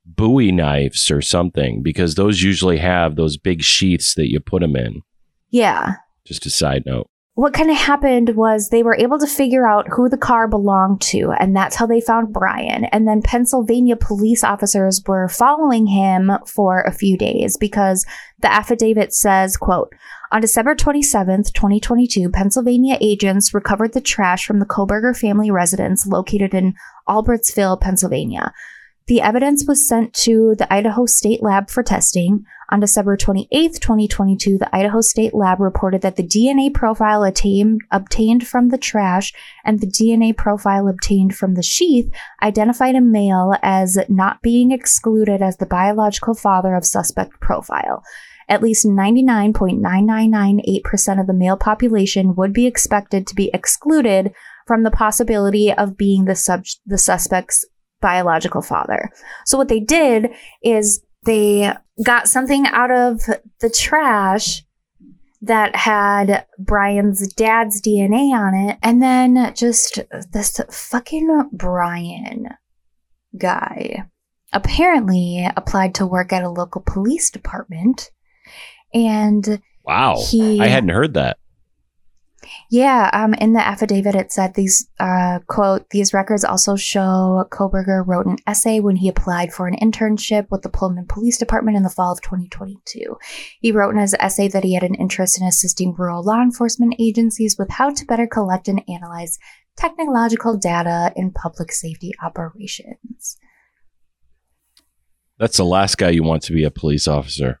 Bowie 0.05 0.51
knives 0.51 1.09
or 1.11 1.21
something 1.21 1.81
because 1.81 2.15
those 2.15 2.41
usually 2.41 2.77
have 2.77 3.15
those 3.15 3.37
big 3.37 3.61
sheaths 3.61 4.15
that 4.15 4.31
you 4.31 4.39
put 4.39 4.61
them 4.61 4.75
in. 4.75 5.01
Yeah. 5.49 5.95
Just 6.25 6.45
a 6.45 6.49
side 6.49 6.83
note. 6.85 7.09
What 7.35 7.53
kind 7.53 7.71
of 7.71 7.77
happened 7.77 8.35
was 8.35 8.69
they 8.69 8.83
were 8.83 8.95
able 8.95 9.17
to 9.17 9.25
figure 9.25 9.67
out 9.67 9.87
who 9.89 10.07
the 10.07 10.19
car 10.19 10.47
belonged 10.47 11.01
to, 11.01 11.31
and 11.39 11.55
that's 11.55 11.75
how 11.75 11.87
they 11.87 11.99
found 11.99 12.31
Brian. 12.31 12.85
And 12.85 13.07
then 13.07 13.23
Pennsylvania 13.23 13.95
police 13.95 14.43
officers 14.43 15.01
were 15.07 15.27
following 15.27 15.87
him 15.87 16.31
for 16.45 16.81
a 16.81 16.93
few 16.93 17.17
days 17.17 17.57
because 17.57 18.05
the 18.41 18.53
affidavit 18.53 19.15
says, 19.15 19.57
quote, 19.57 19.95
on 20.31 20.41
December 20.41 20.75
27th, 20.75 21.51
2022, 21.53 22.29
Pennsylvania 22.29 22.99
agents 23.01 23.51
recovered 23.51 23.93
the 23.93 24.01
trash 24.01 24.45
from 24.45 24.59
the 24.59 24.65
Kohberger 24.67 25.17
family 25.17 25.49
residence 25.49 26.05
located 26.05 26.53
in 26.53 26.75
Albrightsville, 27.09 27.81
Pennsylvania. 27.81 28.53
The 29.07 29.19
evidence 29.19 29.65
was 29.67 29.85
sent 29.85 30.13
to 30.13 30.55
the 30.57 30.73
Idaho 30.73 31.05
State 31.05 31.43
Lab 31.43 31.69
for 31.69 31.83
testing. 31.83 32.45
On 32.69 32.79
December 32.79 33.17
28th, 33.17 33.81
2022, 33.81 34.57
the 34.57 34.73
Idaho 34.73 35.01
State 35.01 35.33
Lab 35.33 35.59
reported 35.59 36.01
that 36.01 36.15
the 36.15 36.23
DNA 36.23 36.73
profile 36.73 37.23
attained, 37.23 37.81
obtained 37.91 38.47
from 38.47 38.69
the 38.69 38.77
trash 38.77 39.33
and 39.65 39.81
the 39.81 39.87
DNA 39.87 40.33
profile 40.35 40.87
obtained 40.87 41.35
from 41.35 41.55
the 41.55 41.61
sheath 41.61 42.09
identified 42.41 42.95
a 42.95 43.01
male 43.01 43.53
as 43.61 43.97
not 44.07 44.41
being 44.41 44.71
excluded 44.71 45.41
as 45.41 45.57
the 45.57 45.65
biological 45.65 46.33
father 46.33 46.73
of 46.73 46.85
suspect 46.85 47.41
profile. 47.41 48.01
At 48.47 48.63
least 48.63 48.85
99.9998% 48.85 51.19
of 51.19 51.27
the 51.27 51.33
male 51.33 51.57
population 51.57 52.35
would 52.35 52.53
be 52.53 52.67
expected 52.67 53.27
to 53.27 53.35
be 53.35 53.51
excluded 53.53 54.31
from 54.65 54.83
the 54.83 54.91
possibility 54.91 55.73
of 55.73 55.97
being 55.97 56.23
the 56.25 56.35
sub- 56.35 56.65
the 56.85 56.97
suspect's 56.97 57.65
biological 58.03 58.61
father. 58.61 59.09
So 59.47 59.57
what 59.57 59.69
they 59.69 59.79
did 59.79 60.29
is 60.61 61.01
they 61.23 61.73
got 62.03 62.27
something 62.27 62.67
out 62.67 62.91
of 62.91 63.21
the 63.61 63.69
trash 63.69 64.63
that 65.41 65.75
had 65.75 66.45
Brian's 66.59 67.33
dad's 67.33 67.81
DNA 67.81 68.31
on 68.33 68.53
it. 68.69 68.77
And 68.83 69.01
then 69.01 69.53
just 69.55 69.99
this 70.31 70.61
fucking 70.69 71.49
Brian 71.51 72.49
guy 73.37 74.05
apparently 74.51 75.49
applied 75.57 75.95
to 75.95 76.05
work 76.05 76.31
at 76.31 76.43
a 76.43 76.49
local 76.49 76.83
police 76.85 77.29
department. 77.31 78.11
And 78.93 79.61
Wow. 79.83 80.17
he 80.29 80.61
I 80.61 80.67
hadn't 80.67 80.89
heard 80.89 81.15
that. 81.15 81.37
Yeah, 82.69 83.09
um, 83.13 83.33
in 83.35 83.53
the 83.53 83.65
affidavit, 83.65 84.15
it 84.15 84.31
said 84.31 84.53
these 84.53 84.87
uh, 84.99 85.39
quote 85.47 85.89
these 85.89 86.13
records 86.13 86.43
also 86.43 86.75
show 86.75 87.45
Kohberger 87.51 88.05
wrote 88.05 88.25
an 88.25 88.37
essay 88.47 88.79
when 88.79 88.95
he 88.95 89.09
applied 89.09 89.53
for 89.53 89.67
an 89.67 89.77
internship 89.77 90.47
with 90.49 90.61
the 90.61 90.69
Pullman 90.69 91.05
Police 91.07 91.37
Department 91.37 91.77
in 91.77 91.83
the 91.83 91.89
fall 91.89 92.11
of 92.11 92.21
2022. 92.21 93.17
He 93.59 93.71
wrote 93.71 93.93
in 93.95 94.01
his 94.01 94.15
essay 94.19 94.47
that 94.49 94.63
he 94.63 94.73
had 94.73 94.83
an 94.83 94.95
interest 94.95 95.39
in 95.39 95.47
assisting 95.47 95.95
rural 95.97 96.23
law 96.23 96.41
enforcement 96.41 96.95
agencies 96.99 97.55
with 97.57 97.69
how 97.71 97.91
to 97.91 98.05
better 98.05 98.27
collect 98.27 98.67
and 98.67 98.83
analyze 98.87 99.37
technological 99.77 100.57
data 100.57 101.11
in 101.15 101.31
public 101.31 101.71
safety 101.71 102.11
operations. 102.23 103.37
That's 105.39 105.57
the 105.57 105.65
last 105.65 105.97
guy 105.97 106.09
you 106.09 106.23
want 106.23 106.43
to 106.43 106.53
be 106.53 106.63
a 106.63 106.71
police 106.71 107.07
officer. 107.07 107.59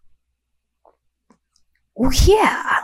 Well, 1.95 2.11
yeah, 2.25 2.83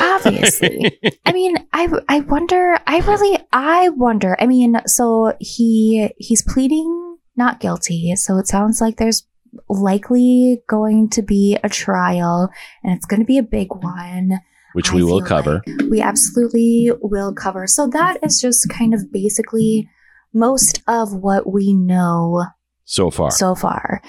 obviously. 0.00 0.98
I 1.26 1.32
mean, 1.32 1.56
I 1.72 1.88
I 2.08 2.20
wonder. 2.20 2.78
I 2.86 2.98
really 2.98 3.38
I 3.52 3.88
wonder. 3.90 4.36
I 4.40 4.46
mean, 4.46 4.80
so 4.86 5.34
he 5.40 6.10
he's 6.18 6.42
pleading 6.42 7.16
not 7.36 7.60
guilty. 7.60 8.14
So 8.16 8.36
it 8.38 8.48
sounds 8.48 8.80
like 8.80 8.96
there's 8.96 9.26
likely 9.68 10.62
going 10.68 11.08
to 11.10 11.22
be 11.22 11.56
a 11.62 11.68
trial, 11.68 12.50
and 12.82 12.92
it's 12.94 13.06
going 13.06 13.20
to 13.20 13.26
be 13.26 13.38
a 13.38 13.42
big 13.42 13.68
one. 13.72 14.40
Which 14.74 14.90
I 14.92 14.96
we 14.96 15.04
will 15.04 15.22
cover. 15.22 15.62
like 15.66 15.90
we 15.90 16.00
absolutely 16.00 16.90
will 17.00 17.32
cover. 17.32 17.66
So 17.66 17.86
that 17.88 18.18
is 18.22 18.40
just 18.40 18.68
kind 18.68 18.92
of 18.92 19.10
basically 19.10 19.88
most 20.34 20.82
of 20.86 21.14
what 21.14 21.50
we 21.50 21.72
know 21.72 22.44
so 22.84 23.10
far. 23.10 23.30
so 23.30 23.54
far. 23.54 24.02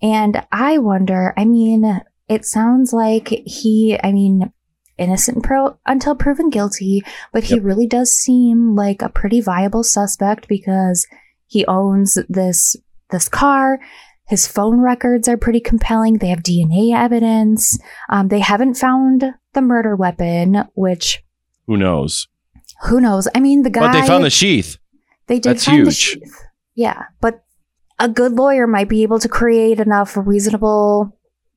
And 0.00 0.46
I 0.52 0.78
wonder, 0.78 1.34
I 1.36 1.44
mean, 1.44 2.00
it 2.28 2.44
sounds 2.44 2.92
like 2.92 3.28
he, 3.28 3.98
I 4.02 4.12
mean, 4.12 4.52
innocent 4.98 5.42
pro 5.42 5.76
until 5.86 6.14
proven 6.14 6.50
guilty, 6.50 7.02
but 7.32 7.44
he 7.44 7.54
Yep. 7.56 7.64
really 7.64 7.86
does 7.86 8.12
seem 8.12 8.74
like 8.74 9.02
a 9.02 9.08
pretty 9.08 9.40
viable 9.40 9.82
suspect 9.82 10.48
because 10.48 11.06
he 11.46 11.64
owns 11.66 12.18
this 12.28 12.76
this 13.10 13.28
car. 13.28 13.78
His 14.26 14.46
phone 14.46 14.80
records 14.80 15.28
are 15.28 15.36
pretty 15.36 15.60
compelling. 15.60 16.14
They 16.18 16.28
have 16.28 16.42
DNA 16.42 16.92
evidence. 16.94 17.78
Um, 18.08 18.28
they 18.28 18.40
haven't 18.40 18.74
found 18.74 19.24
the 19.52 19.60
murder 19.62 19.94
weapon, 19.94 20.64
which 20.74 21.22
Who 21.66 21.76
knows? 21.76 22.26
who 22.84 23.00
knows? 23.00 23.28
I 23.34 23.40
mean, 23.40 23.62
the 23.62 23.70
guy. 23.70 23.80
But 23.80 23.92
they 23.92 24.06
found 24.06 24.24
the 24.24 24.30
sheath. 24.30 24.78
They 25.26 25.36
did 25.38 25.50
That's 25.56 25.64
find 25.66 25.80
the 25.86 25.90
huge. 25.90 25.96
sheath. 25.96 26.42
Yeah, 26.74 27.04
but 27.20 27.44
a 27.98 28.08
good 28.08 28.32
lawyer 28.32 28.66
might 28.66 28.88
be 28.88 29.02
able 29.04 29.18
to 29.20 29.28
create 29.28 29.78
enough 29.78 30.16
reasonable 30.16 31.16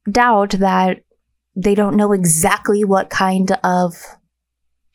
doubt 0.10 0.52
that 0.60 1.00
they 1.58 1.74
don't 1.76 1.96
know 1.98 2.14
exactly 2.14 2.84
what 2.84 3.10
kind 3.10 3.52
of 3.64 3.96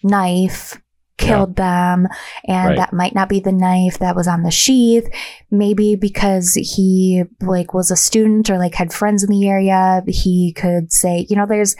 knife 0.02 0.80
killed 1.18 1.56
them 1.56 2.08
and 2.48 2.68
Right. 2.70 2.76
that 2.78 2.92
might 2.92 3.14
not 3.14 3.28
be 3.28 3.38
the 3.38 3.52
knife 3.52 3.98
that 3.98 4.16
was 4.16 4.26
on 4.26 4.42
the 4.42 4.50
sheath. 4.50 5.08
Maybe 5.50 5.94
because 5.94 6.54
he 6.54 7.22
like 7.40 7.74
was 7.74 7.90
a 7.90 7.96
student 7.96 8.48
or 8.50 8.58
like 8.58 8.74
had 8.74 8.92
friends 8.92 9.22
in 9.22 9.30
the 9.30 9.46
area 9.48 10.02
he 10.08 10.52
could 10.52 10.92
say 10.92 11.26
you 11.28 11.36
know 11.36 11.46
there's 11.46 11.76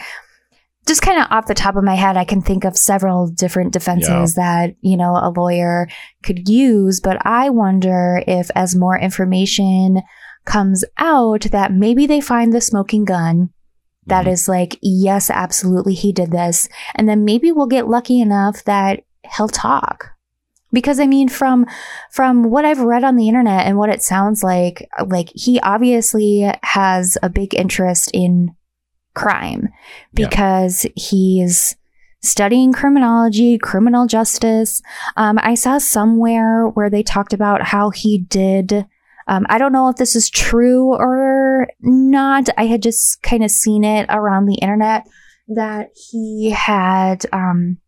just 0.87 1.03
kind 1.03 1.21
of 1.21 1.27
off 1.31 1.47
the 1.47 1.55
top 1.55 1.77
of 1.77 1.85
my 1.85 1.95
head 1.95 2.17
i 2.17 2.25
can 2.25 2.43
think 2.43 2.65
of 2.65 2.77
several 2.77 3.29
different 3.29 3.73
defenses 3.73 4.35
that 4.35 4.75
you 4.81 4.97
know 4.97 5.13
a 5.17 5.33
lawyer 5.37 5.89
could 6.25 6.49
use 6.49 6.99
but 7.01 7.17
i 7.25 7.49
wonder 7.49 8.23
if 8.27 8.51
as 8.57 8.75
more 8.77 8.99
information 8.99 10.03
comes 10.45 10.85
out 10.99 11.43
that 11.53 11.73
maybe 11.73 12.05
they 12.07 12.21
find 12.21 12.53
the 12.53 12.61
smoking 12.61 13.05
gun 13.05 13.51
that 14.07 14.27
Mhm. 14.27 14.33
is 14.33 14.49
like 14.49 14.79
yes 14.83 15.31
absolutely 15.31 15.95
he 15.95 16.13
did 16.13 16.31
this 16.33 16.69
and 16.95 17.09
then 17.09 17.25
maybe 17.25 17.53
we'll 17.53 17.67
get 17.67 17.89
lucky 17.89 18.21
enough 18.21 18.65
that 18.65 19.05
he'll 19.37 19.49
talk 19.49 20.11
because 20.73 20.99
i 20.99 21.07
mean 21.07 21.29
from 21.29 21.67
from 22.11 22.45
what 22.45 22.65
i've 22.65 22.81
read 22.81 23.05
on 23.05 23.17
the 23.17 23.29
internet 23.29 23.67
and 23.67 23.77
what 23.79 23.91
it 23.91 24.03
sounds 24.03 24.43
like 24.43 24.89
like 25.07 25.31
he 25.35 25.61
obviously 25.61 26.51
has 26.63 27.17
a 27.23 27.29
big 27.31 27.55
interest 27.55 28.11
in 28.13 28.55
crime 29.15 29.69
Yeah. 30.15 30.29
because 30.29 30.87
he's 30.97 31.77
studying 32.23 32.73
criminology 32.73 33.59
criminal 33.59 34.07
justice 34.07 34.81
um, 35.17 35.39
i 35.43 35.55
saw 35.55 35.79
somewhere 35.79 36.67
where 36.69 36.89
they 36.91 37.03
talked 37.03 37.33
about 37.33 37.63
how 37.63 37.91
he 37.91 38.19
did 38.19 38.87
um, 39.27 39.47
I 39.49 39.59
don't 39.59 39.73
know 39.73 39.89
if 39.89 39.97
this 39.97 40.17
is 40.17 40.31
true 40.31 40.95
or 40.95 41.69
not. 41.81 42.49
I 42.57 42.67
had 42.67 42.83
just 42.83 43.23
kind 43.23 43.45
of 43.45 43.51
seen 43.51 43.85
it 43.85 44.07
around 44.09 44.47
the 44.47 44.57
internet 44.57 45.07
that 45.49 45.91
he 45.95 46.51
had, 46.51 47.27
um, 47.33 47.79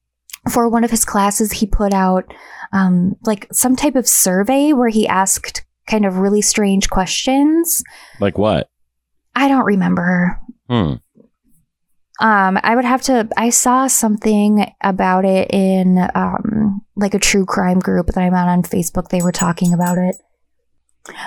for 0.52 0.68
one 0.68 0.84
of 0.84 0.90
his 0.90 1.04
classes, 1.04 1.52
he 1.52 1.66
put 1.66 1.94
out 1.94 2.24
um, 2.72 3.16
like 3.24 3.46
some 3.52 3.76
type 3.76 3.96
of 3.96 4.06
survey 4.06 4.72
where 4.72 4.90
he 4.90 5.08
asked 5.08 5.64
kind 5.86 6.04
of 6.04 6.18
really 6.18 6.42
strange 6.42 6.90
questions. 6.90 7.82
Like 8.20 8.38
what? 8.38 8.68
I 9.34 9.48
don't 9.48 9.64
remember. 9.64 10.38
Hmm. 10.68 10.94
Um, 12.20 12.58
I 12.62 12.76
would 12.76 12.84
have 12.84 13.02
to. 13.02 13.28
I 13.36 13.50
saw 13.50 13.86
something 13.88 14.72
about 14.80 15.24
it 15.24 15.50
in 15.52 15.98
um, 16.14 16.82
like 16.94 17.14
a 17.14 17.18
true 17.18 17.44
crime 17.44 17.80
group 17.80 18.06
that 18.06 18.18
I'm 18.18 18.34
on 18.34 18.48
on 18.48 18.62
Facebook. 18.62 19.08
They 19.08 19.20
were 19.20 19.32
talking 19.32 19.74
about 19.74 19.98
it, 19.98 20.16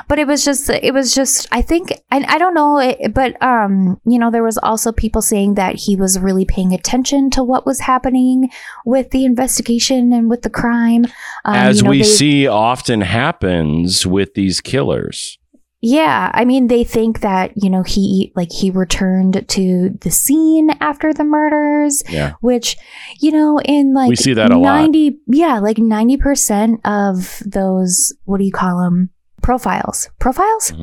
but 0.07 0.17
it 0.19 0.27
was 0.27 0.43
just. 0.43 0.69
It 0.69 0.93
was 0.93 1.13
just. 1.13 1.47
I 1.51 1.61
think. 1.61 1.91
I, 2.11 2.23
I 2.27 2.37
don't 2.37 2.53
know. 2.53 2.79
It, 2.79 3.13
but 3.13 3.41
um, 3.43 3.99
you 4.05 4.17
know, 4.19 4.31
there 4.31 4.43
was 4.43 4.57
also 4.57 4.91
people 4.91 5.21
saying 5.21 5.53
that 5.55 5.75
he 5.75 5.95
was 5.95 6.19
really 6.19 6.45
paying 6.45 6.73
attention 6.73 7.29
to 7.31 7.43
what 7.43 7.65
was 7.65 7.81
happening 7.81 8.49
with 8.85 9.11
the 9.11 9.25
investigation 9.25 10.11
and 10.13 10.29
with 10.29 10.41
the 10.41 10.49
crime. 10.49 11.05
Um, 11.45 11.55
As 11.55 11.77
you 11.77 11.83
know, 11.83 11.89
we 11.91 11.97
they- 11.99 12.03
see 12.03 12.47
often 12.47 13.01
happens 13.01 14.05
with 14.07 14.33
these 14.33 14.61
killers. 14.61 15.37
Yeah, 15.79 16.31
I 16.33 16.43
mean 16.43 16.67
they 16.67 16.83
think 16.83 17.19
that, 17.21 17.51
you 17.55 17.69
know, 17.69 17.83
he 17.83 18.33
like 18.35 18.51
he 18.51 18.71
returned 18.71 19.47
to 19.47 19.89
the 20.01 20.09
scene 20.09 20.71
after 20.81 21.13
the 21.13 21.23
murders, 21.23 22.01
Yeah. 22.09 22.33
which, 22.41 22.77
you 23.21 23.29
know, 23.31 23.59
in 23.63 23.93
like 23.93 24.09
We 24.09 24.15
see 24.15 24.33
that 24.33 24.49
a 24.51 24.57
lot. 24.57 24.63
90 24.63 25.19
yeah, 25.27 25.59
like 25.59 25.77
90% 25.77 26.79
of 26.83 27.43
those 27.45 28.11
what 28.25 28.39
do 28.39 28.43
you 28.45 28.51
call 28.51 28.79
them? 28.81 29.11
Profiles. 29.47 30.09
Profiles? 30.19 30.73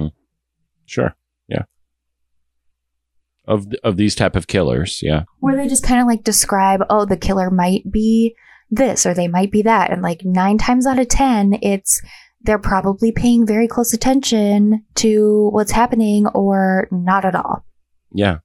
Sure. 0.87 1.15
Yeah. 1.49 1.65
Of 3.47 3.67
of 3.85 3.99
these 3.99 4.15
type 4.15 4.37
of 4.37 4.47
killers, 4.47 5.01
yeah. 5.03 5.25
Where 5.41 5.55
they 5.55 5.69
just 5.69 5.83
kind 5.85 6.01
of 6.01 6.07
like 6.07 6.25
describe, 6.25 6.81
oh, 6.89 7.05
the 7.05 7.19
killer 7.19 7.51
might 7.51 7.93
be 7.93 8.35
this 8.71 9.05
or 9.05 9.13
they 9.13 9.29
might 9.29 9.53
be 9.53 9.61
that 9.61 9.93
and 9.93 10.01
like 10.01 10.25
9 10.25 10.57
times 10.57 10.87
out 10.87 10.99
of 10.99 11.09
10 11.09 11.59
it's 11.61 12.01
they're 12.41 12.59
probably 12.59 13.13
paying 13.13 13.47
very 13.47 13.69
close 13.69 13.93
attention 13.93 14.83
to 14.95 15.51
what's 15.53 15.73
happening 15.73 16.27
or 16.29 16.89
not 16.91 17.27
at 17.27 17.35
all. 17.35 17.67
Yeah. 18.13 18.39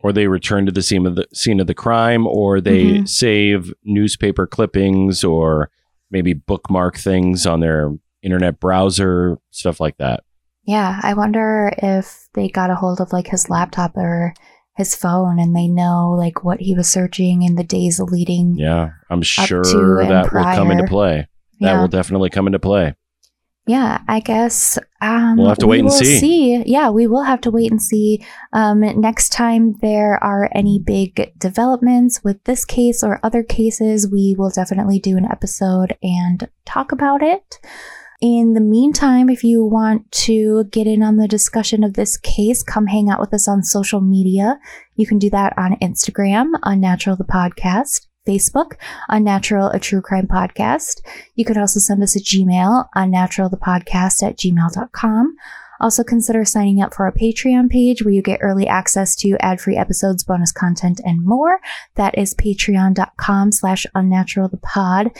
Or 0.00 0.12
they 0.12 0.26
return 0.26 0.66
to 0.66 0.72
the 0.72 0.82
scene 0.82 1.06
of 1.06 1.14
the 1.14 1.28
scene 1.32 1.60
of 1.60 1.68
the 1.68 1.74
crime, 1.74 2.26
or 2.26 2.60
they 2.60 2.84
Mhm. 2.84 3.08
save 3.08 3.72
newspaper 3.84 4.48
clippings, 4.48 5.22
or 5.22 5.70
maybe 6.10 6.32
bookmark 6.34 6.96
things 6.96 7.46
on 7.46 7.60
their 7.60 7.92
internet 8.24 8.58
browser, 8.60 9.38
stuff 9.50 9.80
like 9.80 9.96
that. 9.98 10.24
Yeah, 10.64 10.98
I 11.02 11.12
wonder 11.14 11.72
if 11.78 12.28
they 12.34 12.48
got 12.48 12.70
a 12.70 12.74
hold 12.74 13.00
of 13.00 13.12
like 13.12 13.26
his 13.28 13.50
laptop 13.50 13.96
or 13.96 14.34
his 14.76 14.94
phone 14.94 15.38
and 15.38 15.54
they 15.54 15.68
know 15.68 16.12
like 16.18 16.42
what 16.42 16.60
he 16.60 16.74
was 16.74 16.88
searching 16.88 17.42
in 17.42 17.54
the 17.54 17.62
days 17.64 18.00
leading. 18.00 18.56
Yeah, 18.56 18.90
I'm 19.10 19.22
sure 19.22 19.62
that 20.06 20.32
will 20.32 20.42
come 20.44 20.70
into 20.70 20.84
play. 20.86 21.28
That 21.60 21.72
Yeah. 21.72 21.80
will 21.80 21.88
definitely 21.88 22.30
come 22.30 22.46
into 22.46 22.58
play. 22.58 22.94
Yeah, 23.66 24.02
I 24.08 24.20
guess 24.20 24.78
um, 25.00 25.38
We'll 25.38 25.48
have 25.48 25.58
to 25.58 25.66
we 25.66 25.70
wait 25.72 25.78
and 25.80 25.86
will 25.88 25.92
see. 25.92 26.62
Yeah, 26.66 26.90
we 26.90 27.06
will 27.06 27.22
have 27.22 27.40
to 27.42 27.50
wait 27.50 27.70
and 27.70 27.80
see. 27.80 28.22
Um, 28.52 28.80
next 28.80 29.30
time 29.30 29.74
there 29.80 30.22
are 30.22 30.50
any 30.54 30.78
big 30.78 31.32
developments 31.38 32.22
with 32.22 32.42
this 32.44 32.64
case 32.66 33.02
or 33.02 33.20
other 33.22 33.42
cases, 33.42 34.06
we 34.06 34.34
will 34.36 34.50
definitely 34.50 34.98
do 34.98 35.16
an 35.16 35.24
episode 35.24 35.96
and 36.02 36.48
talk 36.66 36.92
about 36.92 37.22
it. 37.22 37.58
In 38.24 38.54
the 38.54 38.60
meantime, 38.62 39.28
if 39.28 39.44
you 39.44 39.62
want 39.62 40.10
to 40.12 40.64
get 40.70 40.86
in 40.86 41.02
on 41.02 41.18
the 41.18 41.28
discussion 41.28 41.84
of 41.84 41.92
this 41.92 42.16
case, 42.16 42.62
come 42.62 42.86
hang 42.86 43.10
out 43.10 43.20
with 43.20 43.34
us 43.34 43.46
on 43.46 43.62
social 43.62 44.00
media. 44.00 44.58
You 44.96 45.06
can 45.06 45.18
do 45.18 45.28
that 45.28 45.52
on 45.58 45.76
Instagram, 45.82 46.52
Unnatural 46.62 47.16
the 47.16 47.24
Podcast, 47.24 48.06
Facebook, 48.26 48.76
Unnatural 49.10 49.68
a 49.68 49.78
True 49.78 50.00
Crime 50.00 50.26
Podcast. 50.26 51.02
You 51.34 51.44
can 51.44 51.58
also 51.58 51.78
send 51.78 52.02
us 52.02 52.16
a 52.16 52.18
Gmail, 52.18 52.86
unnaturalthepodcast 52.96 54.22
at 54.22 54.38
gmail.com. 54.38 55.36
Also 55.78 56.02
consider 56.02 56.46
signing 56.46 56.80
up 56.80 56.94
for 56.94 57.04
our 57.04 57.12
Patreon 57.12 57.68
page 57.68 58.02
where 58.02 58.14
you 58.14 58.22
get 58.22 58.40
early 58.40 58.66
access 58.66 59.14
to 59.16 59.36
ad-free 59.40 59.76
episodes, 59.76 60.24
bonus 60.24 60.50
content, 60.50 60.98
and 61.04 61.22
more. 61.22 61.60
That 61.96 62.16
is 62.16 62.32
patreon.com 62.32 63.52
slash 63.52 63.84
unnatural 63.94 64.48
the 64.48 64.56
pod. 64.56 65.10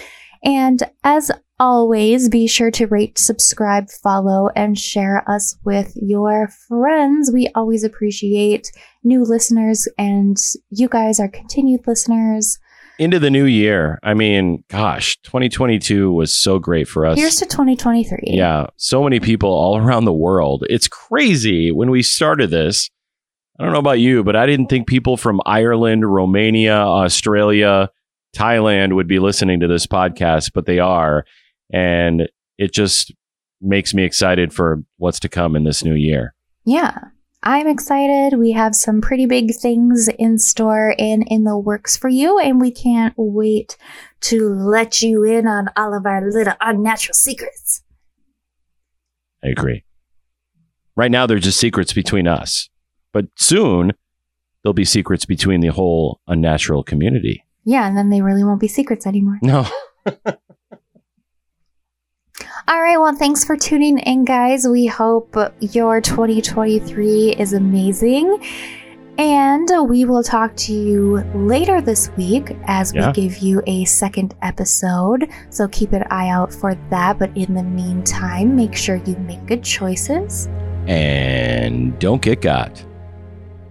And 0.43 0.83
as 1.03 1.31
always, 1.59 2.29
be 2.29 2.47
sure 2.47 2.71
to 2.73 2.87
rate, 2.87 3.19
subscribe, 3.19 3.91
follow, 3.91 4.49
and 4.57 4.79
share 4.79 5.29
us 5.31 5.57
with 5.65 5.93
your 5.95 6.49
friends. 6.69 7.31
We 7.33 7.49
always 7.55 7.85
appreciate 7.85 8.71
new 9.03 9.23
listeners 9.23 9.89
and 9.99 10.37
you 10.71 10.89
guys 10.89 11.21
are 11.21 11.29
continued 11.29 11.87
listeners. 11.87 12.59
Into 12.99 13.19
the 13.19 13.31
new 13.31 13.45
year. 13.45 13.99
I 14.05 14.15
mean, 14.15 14.63
gosh, 14.69 15.17
2022 15.25 16.13
was 16.13 16.35
so 16.35 16.61
great 16.61 16.87
for 16.87 17.07
us. 17.07 17.19
Here's 17.19 17.37
to 17.37 17.47
2023. 17.47 18.19
Yeah, 18.27 18.67
so 18.77 19.03
many 19.03 19.19
people 19.19 19.51
all 19.51 19.77
around 19.85 20.05
the 20.05 20.13
world. 20.13 20.65
It's 20.69 20.89
crazy 20.89 21.73
when 21.73 21.91
we 21.91 22.03
started 22.03 22.51
this. 22.51 22.91
I 23.59 23.65
don't 23.65 23.73
know 23.73 23.79
about 23.79 24.01
you, 24.01 24.25
but 24.25 24.35
I 24.35 24.47
didn't 24.47 24.67
think 24.67 24.89
people 24.89 25.17
from 25.17 25.41
Ireland, 25.47 26.13
Romania, 26.13 26.77
Australia, 26.77 27.89
Thailand 28.35 28.95
would 28.95 29.07
be 29.07 29.21
listening 29.21 29.61
to 29.61 29.69
this 29.69 29.87
podcast, 29.87 30.51
but 30.53 30.67
they 30.67 30.81
are. 30.81 31.25
And 31.73 32.29
it 32.59 32.73
just 32.73 33.13
makes 33.61 33.95
me 33.95 34.05
excited 34.05 34.53
for 34.53 34.83
what's 34.99 35.21
to 35.21 35.29
come 35.29 35.57
in 35.57 35.65
this 35.65 35.85
new 35.85 35.95
year. 35.95 36.35
Yeah. 36.65 36.99
I'm 37.47 37.67
excited. 37.67 38.39
We 38.39 38.53
have 38.53 38.75
some 38.75 39.03
pretty 39.03 39.27
big 39.27 39.55
things 39.55 40.09
in 40.19 40.39
store 40.39 40.95
and 40.99 41.23
in 41.29 41.45
the 41.45 41.59
works 41.59 41.95
for 41.95 42.09
you, 42.09 42.39
and 42.39 42.59
we 42.59 42.71
can't 42.71 43.13
wait 43.19 43.77
to 44.23 44.49
let 44.49 45.03
you 45.03 45.25
in 45.25 45.47
on 45.47 45.69
all 45.77 45.95
of 45.95 46.07
our 46.07 46.27
little 46.27 46.55
unnatural 46.63 47.15
secrets. 47.15 47.83
I 49.45 49.49
agree. 49.49 49.85
Right 50.97 51.11
now, 51.11 51.27
they're 51.27 51.39
just 51.39 51.61
secrets 51.61 51.93
between 51.93 52.27
us, 52.27 52.71
but 53.13 53.27
soon 53.37 53.93
there'll 54.63 54.73
be 54.73 54.87
secrets 54.87 55.27
between 55.27 55.61
the 55.61 55.69
whole 55.69 56.21
unnatural 56.27 56.83
community. 56.83 57.45
Yeah, 57.65 57.87
and 57.87 57.95
then 57.95 58.09
they 58.09 58.23
really 58.23 58.43
won't 58.43 58.61
be 58.61 58.69
secrets 58.69 59.07
anymore. 59.07 59.39
No. 59.43 59.67
All 62.67 62.81
right, 62.81 62.97
well, 62.99 63.15
thanks 63.15 63.45
for 63.45 63.57
tuning 63.57 63.99
in, 63.99 64.25
guys. 64.25 64.67
We 64.67 64.87
hope 64.87 65.37
your 65.61 66.01
2023 66.01 67.33
is 67.33 67.53
amazing. 67.53 68.43
And 69.17 69.69
we 69.89 70.05
will 70.07 70.25
talk 70.25 70.57
to 70.57 70.73
you 70.73 71.19
later 71.35 71.81
this 71.81 72.11
week 72.17 72.57
as 72.65 72.93
we 72.93 73.13
give 73.13 73.39
you 73.39 73.63
a 73.67 73.85
second 73.85 74.35
episode. 74.43 75.31
So 75.51 75.69
keep 75.69 75.93
an 75.93 76.03
eye 76.11 76.31
out 76.31 76.53
for 76.53 76.75
that. 76.91 77.19
But 77.19 77.37
in 77.37 77.55
the 77.55 77.63
meantime, 77.63 78.57
make 78.57 78.75
sure 78.75 78.97
you 78.97 79.15
make 79.19 79.45
good 79.47 79.63
choices. 79.63 80.49
and 80.87 81.99
don't 81.99 82.21
get 82.23 82.41
got. 82.43 82.85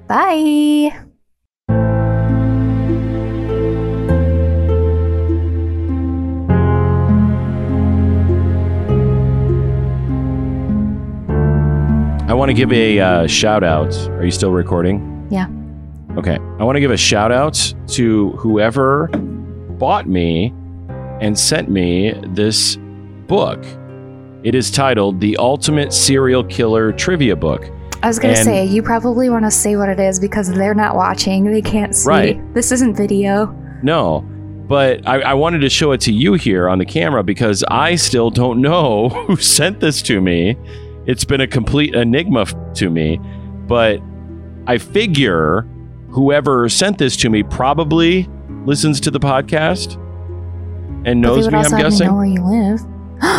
Bye. 0.07 0.97
Want 12.43 12.49
to 12.49 12.61
give 12.61 12.73
a 12.73 12.99
uh, 12.99 13.25
shout 13.25 13.63
out. 13.63 13.95
Are 14.09 14.25
you 14.25 14.31
still 14.31 14.51
recording? 14.51 15.25
Yeah. 15.31 15.47
Okay. 16.17 16.37
I 16.59 16.65
want 16.65 16.75
to 16.75 16.81
give 16.81 16.91
a 16.91 16.97
shout 16.97 17.31
out 17.31 17.73
to 17.93 18.31
whoever 18.31 19.07
bought 19.77 20.09
me 20.09 20.53
and 21.21 21.39
sent 21.39 21.69
me 21.69 22.13
this 22.33 22.75
book. 23.27 23.63
It 24.43 24.55
is 24.55 24.71
titled 24.71 25.21
The 25.21 25.37
Ultimate 25.37 25.93
Serial 25.93 26.43
Killer 26.43 26.91
Trivia 26.91 27.37
Book. 27.37 27.71
I 28.01 28.07
was 28.07 28.19
going 28.19 28.35
to 28.35 28.43
say, 28.43 28.65
you 28.65 28.83
probably 28.83 29.29
want 29.29 29.45
to 29.45 29.51
say 29.51 29.77
what 29.77 29.87
it 29.87 30.01
is 30.01 30.19
because 30.19 30.51
they're 30.51 30.75
not 30.75 30.97
watching. 30.97 31.45
They 31.45 31.61
can't 31.61 31.95
see. 31.95 32.09
Right. 32.09 32.53
This 32.53 32.73
isn't 32.73 32.95
video. 32.95 33.45
No, 33.83 34.19
but 34.67 35.07
I, 35.07 35.21
I 35.21 35.33
wanted 35.33 35.59
to 35.59 35.69
show 35.69 35.93
it 35.93 36.01
to 36.01 36.11
you 36.11 36.33
here 36.33 36.67
on 36.67 36.77
the 36.77 36.85
camera 36.85 37.23
because 37.23 37.63
I 37.69 37.95
still 37.95 38.29
don't 38.29 38.59
know 38.59 39.07
who 39.27 39.37
sent 39.37 39.79
this 39.79 40.01
to 40.01 40.19
me. 40.19 40.57
It's 41.05 41.25
been 41.25 41.41
a 41.41 41.47
complete 41.47 41.95
enigma 41.95 42.45
to 42.75 42.89
me, 42.89 43.19
but 43.67 44.01
I 44.67 44.77
figure 44.77 45.67
whoever 46.09 46.69
sent 46.69 46.97
this 46.97 47.17
to 47.17 47.29
me 47.29 47.43
probably 47.43 48.29
listens 48.65 48.99
to 49.01 49.11
the 49.11 49.19
podcast 49.19 49.95
and 51.05 51.19
knows 51.19 51.47
me, 51.47 51.53
I'm 51.53 51.55
also 51.55 51.75
have 51.75 51.77
to 51.77 51.83
guessing. 51.83 52.07
know 52.07 52.15
where 52.15 52.25
you 52.25 52.43
live. 52.43 52.79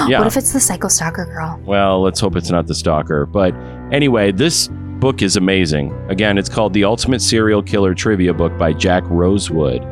Yeah. 0.09 0.19
What 0.19 0.27
if 0.27 0.37
it's 0.37 0.53
the 0.53 0.61
psycho 0.61 0.89
stalker 0.89 1.25
girl? 1.27 1.61
Well, 1.65 2.01
let's 2.03 2.21
hope 2.21 2.37
it's 2.37 2.51
not 2.51 2.67
the 2.67 2.75
stalker. 2.75 3.27
But 3.27 3.55
anyway, 3.93 4.33
this 4.33 4.69
book 4.99 5.21
is 5.23 5.37
amazing. 5.37 5.93
Again, 6.09 6.37
it's 6.39 6.49
called 6.49 6.73
The 6.73 6.85
Ultimate 6.85 7.21
Serial 7.21 7.63
Killer 7.63 7.95
Trivia 7.95 8.33
Book 8.35 8.57
by 8.59 8.73
Jack 8.73 9.03
Rosewood. 9.07 9.83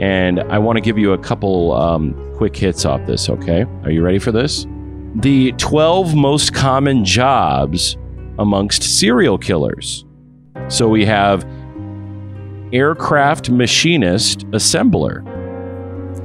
And 0.00 0.40
I 0.40 0.58
want 0.58 0.76
to 0.76 0.80
give 0.80 0.96
you 0.98 1.12
a 1.12 1.18
couple 1.18 1.72
um, 1.72 2.14
quick 2.36 2.56
hits 2.56 2.84
off 2.84 3.06
this, 3.06 3.28
okay? 3.28 3.64
Are 3.84 3.90
you 3.90 4.02
ready 4.02 4.18
for 4.18 4.32
this? 4.32 4.66
The 5.16 5.52
12 5.52 6.14
most 6.14 6.54
common 6.54 7.04
jobs 7.04 7.96
amongst 8.38 8.82
serial 8.82 9.36
killers. 9.38 10.04
So 10.68 10.88
we 10.88 11.04
have 11.04 11.44
aircraft 12.72 13.50
machinist 13.50 14.46
assembler, 14.52 15.22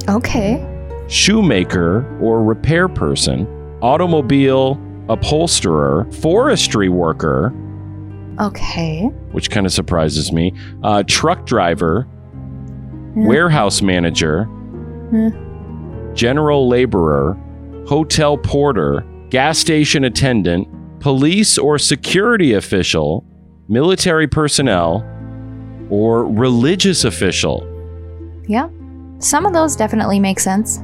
Okay. 0.09 0.65
shoemaker 1.07 2.05
or 2.21 2.41
repair 2.43 2.87
person, 2.87 3.45
automobile 3.81 4.79
upholsterer, 5.09 6.09
forestry 6.13 6.87
worker, 6.87 7.53
Okay. 8.39 9.09
which 9.33 9.49
kind 9.51 9.65
of 9.65 9.73
surprises 9.73 10.31
me, 10.31 10.53
uh, 10.83 11.03
truck 11.07 11.45
driver, 11.45 12.07
warehouse 13.15 13.81
manager, 13.81 14.47
general 16.13 16.67
laborer, 16.69 17.35
hotel 17.87 18.37
porter, 18.37 19.05
gas 19.29 19.57
station 19.57 20.03
attendant, 20.03 20.67
police 20.99 21.57
or 21.57 21.79
security 21.79 22.53
official, 22.53 23.25
military 23.69 24.27
personnel, 24.27 25.05
or 25.89 26.25
religious 26.25 27.05
official. 27.05 27.65
Yeah. 28.47 28.69
Some 29.19 29.45
of 29.45 29.53
those 29.53 29.75
definitely 29.75 30.19
make 30.19 30.39
sense. 30.39 30.79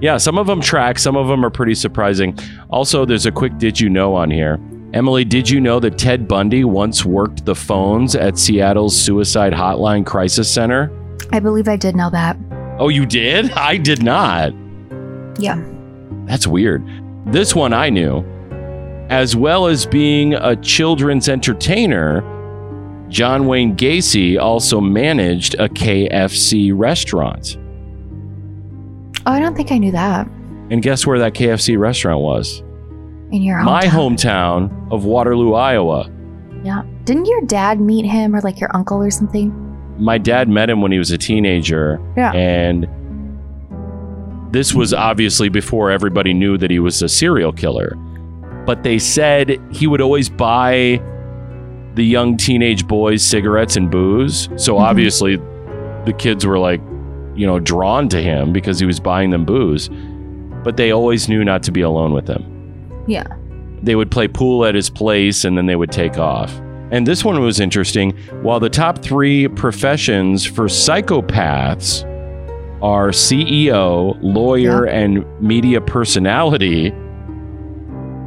Yeah, 0.00 0.16
some 0.16 0.38
of 0.38 0.46
them 0.46 0.60
track, 0.60 0.98
some 0.98 1.16
of 1.16 1.28
them 1.28 1.44
are 1.44 1.50
pretty 1.50 1.74
surprising. 1.74 2.38
Also, 2.70 3.04
there's 3.04 3.26
a 3.26 3.32
quick 3.32 3.56
did 3.58 3.80
you 3.80 3.88
know 3.88 4.14
on 4.14 4.30
here. 4.30 4.58
Emily, 4.94 5.24
did 5.24 5.48
you 5.50 5.60
know 5.60 5.80
that 5.80 5.98
Ted 5.98 6.26
Bundy 6.26 6.64
once 6.64 7.04
worked 7.04 7.44
the 7.44 7.54
phones 7.54 8.14
at 8.14 8.38
Seattle's 8.38 8.96
Suicide 8.96 9.52
Hotline 9.52 10.04
Crisis 10.06 10.50
Center? 10.50 10.90
I 11.32 11.40
believe 11.40 11.68
I 11.68 11.76
did 11.76 11.94
know 11.94 12.10
that. 12.10 12.36
Oh, 12.78 12.88
you 12.88 13.04
did? 13.06 13.50
I 13.52 13.76
did 13.76 14.02
not. 14.02 14.52
Yeah. 15.38 15.62
That's 16.28 16.46
weird. 16.46 16.86
This 17.26 17.54
one 17.54 17.72
I 17.72 17.90
knew. 17.90 18.24
As 19.10 19.34
well 19.34 19.66
as 19.66 19.86
being 19.86 20.34
a 20.34 20.54
children's 20.56 21.28
entertainer, 21.28 22.20
John 23.08 23.46
Wayne 23.46 23.74
Gacy 23.74 24.38
also 24.38 24.80
managed 24.80 25.54
a 25.54 25.68
KFC 25.68 26.72
restaurant. 26.74 27.56
Oh, 29.26 29.32
I 29.32 29.40
don't 29.40 29.56
think 29.56 29.72
I 29.72 29.78
knew 29.78 29.92
that. 29.92 30.26
And 30.70 30.82
guess 30.82 31.06
where 31.06 31.18
that 31.18 31.32
KFC 31.34 31.78
restaurant 31.78 32.20
was? 32.20 32.60
In 33.30 33.42
your 33.42 33.58
hometown. 33.58 33.64
My 33.64 33.84
hometown 33.84 34.92
of 34.92 35.04
Waterloo, 35.06 35.54
Iowa. 35.54 36.10
Yeah. 36.62 36.82
Didn't 37.04 37.26
your 37.26 37.40
dad 37.42 37.80
meet 37.80 38.04
him 38.04 38.34
or 38.36 38.40
like 38.42 38.60
your 38.60 38.74
uncle 38.76 38.98
or 39.02 39.10
something? 39.10 39.50
My 39.98 40.18
dad 40.18 40.48
met 40.48 40.68
him 40.70 40.80
when 40.82 40.92
he 40.92 40.98
was 40.98 41.10
a 41.10 41.18
teenager, 41.18 41.98
Yeah. 42.16 42.32
and 42.32 42.86
this 44.50 44.74
was 44.74 44.92
obviously 44.94 45.48
before 45.48 45.90
everybody 45.90 46.32
knew 46.34 46.56
that 46.58 46.70
he 46.70 46.78
was 46.78 47.00
a 47.02 47.08
serial 47.08 47.52
killer. 47.52 47.94
But 48.66 48.82
they 48.82 48.98
said 48.98 49.60
he 49.70 49.86
would 49.86 50.00
always 50.00 50.28
buy 50.28 51.00
the 51.94 52.04
young 52.04 52.36
teenage 52.36 52.86
boys 52.86 53.22
cigarettes 53.22 53.76
and 53.76 53.90
booze. 53.90 54.48
So 54.56 54.74
Mhm. 54.76 54.80
obviously 54.80 55.36
the 56.06 56.12
kids 56.16 56.46
were 56.46 56.58
like, 56.58 56.80
you 57.34 57.46
know, 57.46 57.58
drawn 57.58 58.08
to 58.10 58.20
him 58.22 58.52
because 58.52 58.78
he 58.78 58.86
was 58.86 59.00
buying 59.00 59.30
them 59.30 59.44
booze. 59.44 59.88
But 60.64 60.76
they 60.76 60.90
always 60.92 61.28
knew 61.28 61.44
not 61.44 61.62
to 61.64 61.72
be 61.72 61.80
alone 61.80 62.12
with 62.12 62.28
him. 62.28 62.44
Yeah. 63.06 63.24
they 63.80 63.94
would 63.94 64.10
play 64.10 64.26
pool 64.26 64.64
at 64.64 64.74
his 64.74 64.90
place 64.90 65.44
and 65.44 65.56
then 65.56 65.66
they 65.66 65.76
would 65.76 65.92
take 65.92 66.18
off. 66.18 66.52
And 66.90 67.06
this 67.06 67.24
one 67.24 67.40
was 67.40 67.60
interesting. 67.60 68.12
While 68.42 68.58
the 68.58 68.68
top 68.68 68.98
three 68.98 69.46
professions 69.46 70.44
for 70.44 70.64
psychopaths 70.64 72.04
are 72.82 73.08
CEO, 73.08 74.16
lawyer, 74.22 74.84
and 74.84 75.24
media 75.40 75.80
personality, 75.80 76.90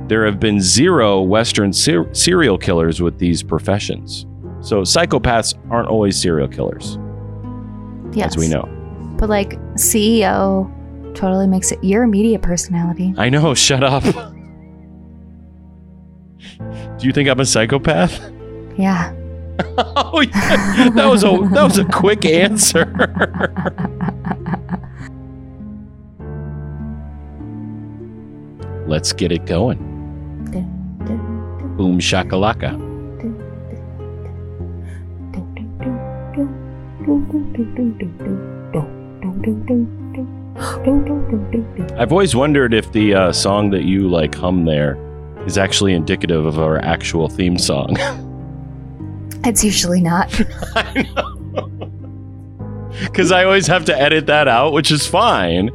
there 0.08 0.26
have 0.26 0.39
been 0.39 0.60
zero 0.60 1.22
Western 1.22 1.72
ser- 1.72 2.14
serial 2.14 2.58
killers 2.58 3.02
with 3.02 3.18
these 3.18 3.41
professions. 3.43 4.26
So 4.62 4.82
psychopaths 4.82 5.54
aren't 5.72 5.88
always 5.88 6.18
serial 6.22 6.47
killers, 6.47 6.97
Yes. 8.14 8.36
as 8.36 8.38
we 8.38 8.47
know. 8.49 8.68
But 9.18 9.30
like 9.30 9.58
CEO 9.76 10.70
totally 11.16 11.47
makes 11.47 11.72
it. 11.72 11.80
You're 11.84 12.08
media 12.08 12.39
personality. 12.39 13.14
I 13.18 13.30
know, 13.30 13.54
shut 13.68 13.84
up. 13.84 14.04
Do 16.97 17.08
you 17.08 17.14
think 17.14 17.30
I'm 17.30 17.39
a 17.39 17.45
psychopath? 17.45 18.20
Yeah. 18.78 19.14
oh, 19.78 20.22
yeah. 20.22 20.89
that 20.89 21.05
was 21.05 21.24
a 21.24 21.32
that 21.53 21.64
was 21.64 21.78
a 21.78 21.86
quick 21.86 22.26
answer. 22.26 22.86
Let's 28.88 29.14
get 29.14 29.32
it 29.32 29.45
going. 29.45 29.78
Boom 31.78 31.99
shakalaka. 31.99 32.72
I've 41.97 42.12
always 42.12 42.36
wondered 42.36 42.74
if 42.74 42.91
the 42.91 43.16
uh, 43.16 43.32
song 43.32 43.70
that 43.72 43.84
you 43.84 44.09
like 44.09 44.36
hum 44.36 44.66
there 44.66 44.97
is 45.45 45.57
actually 45.57 45.93
indicative 45.93 46.45
of 46.45 46.59
our 46.59 46.78
actual 46.80 47.30
theme 47.30 47.57
song. 47.57 47.95
It's 49.43 49.63
usually 49.63 50.01
not. 50.01 50.29
I 50.75 51.01
know. 51.15 51.71
Because 53.05 53.31
I 53.31 53.43
always 53.43 53.67
have 53.67 53.85
to 53.85 53.97
edit 53.99 54.27
that 54.27 54.47
out, 54.47 54.73
which 54.73 54.91
is 54.91 55.07
fine. 55.07 55.69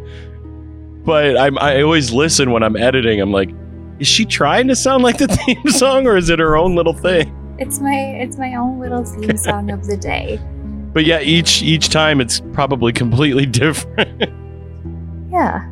But 1.04 1.36
I'm, 1.36 1.58
I 1.58 1.82
always 1.82 2.12
listen 2.12 2.50
when 2.52 2.62
I'm 2.62 2.76
editing. 2.76 3.20
I'm 3.20 3.32
like, 3.32 3.50
is 3.98 4.06
she 4.06 4.24
trying 4.24 4.68
to 4.68 4.76
sound 4.76 5.02
like 5.02 5.18
the 5.18 5.28
theme 5.46 5.68
song 5.70 6.06
or 6.06 6.16
is 6.16 6.28
it 6.30 6.38
her 6.38 6.56
own 6.56 6.74
little 6.74 6.92
thing? 6.92 7.32
It's 7.58 7.80
my 7.80 7.94
it's 7.94 8.36
my 8.36 8.54
own 8.54 8.78
little 8.78 9.04
theme 9.04 9.36
song 9.48 9.70
of 9.70 9.86
the 9.86 9.96
day. 9.96 10.38
But 10.92 11.04
yeah, 11.04 11.20
each 11.20 11.62
each 11.62 11.88
time 11.88 12.20
it's 12.20 12.40
probably 12.52 12.92
completely 12.92 13.46
different. 13.46 14.30
Yeah. 15.30 15.66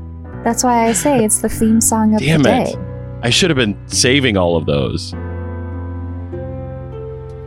That's 0.44 0.62
why 0.64 0.86
I 0.86 0.92
say 0.92 1.24
it's 1.24 1.38
the 1.40 1.48
theme 1.48 1.80
song 1.80 2.14
of 2.14 2.20
Damn 2.20 2.42
the 2.42 2.62
it. 2.62 2.64
day. 2.66 2.74
I 3.22 3.30
should 3.30 3.50
have 3.50 3.56
been 3.56 3.76
saving 3.88 4.36
all 4.36 4.56
of 4.56 4.66
those. 4.66 5.14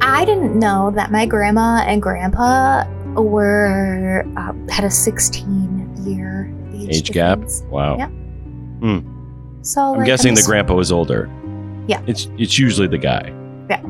I 0.10 0.24
didn't 0.26 0.58
know 0.58 0.92
that 0.96 1.12
my 1.12 1.26
grandma 1.26 1.84
and 1.86 2.02
grandpa 2.02 2.86
were 3.20 4.26
uh, 4.38 4.54
had 4.72 4.84
a 4.86 4.90
16 4.90 6.06
year 6.06 6.54
age, 6.74 6.90
Age 6.90 7.12
gap? 7.12 7.40
difference. 7.40 7.62
Wow. 7.70 7.98
Yep. 7.98 8.12
So 9.64 9.82
I'm 9.82 9.98
like, 9.98 10.06
guessing 10.06 10.34
the 10.34 10.40
just- 10.40 10.48
grandpa 10.48 10.76
was 10.76 10.92
older. 10.92 11.30
Yeah. 11.88 12.02
It's 12.08 12.28
it's 12.38 12.58
usually 12.60 12.88
the 12.88 12.98
guy. 12.98 13.34
Yeah. 13.70 13.82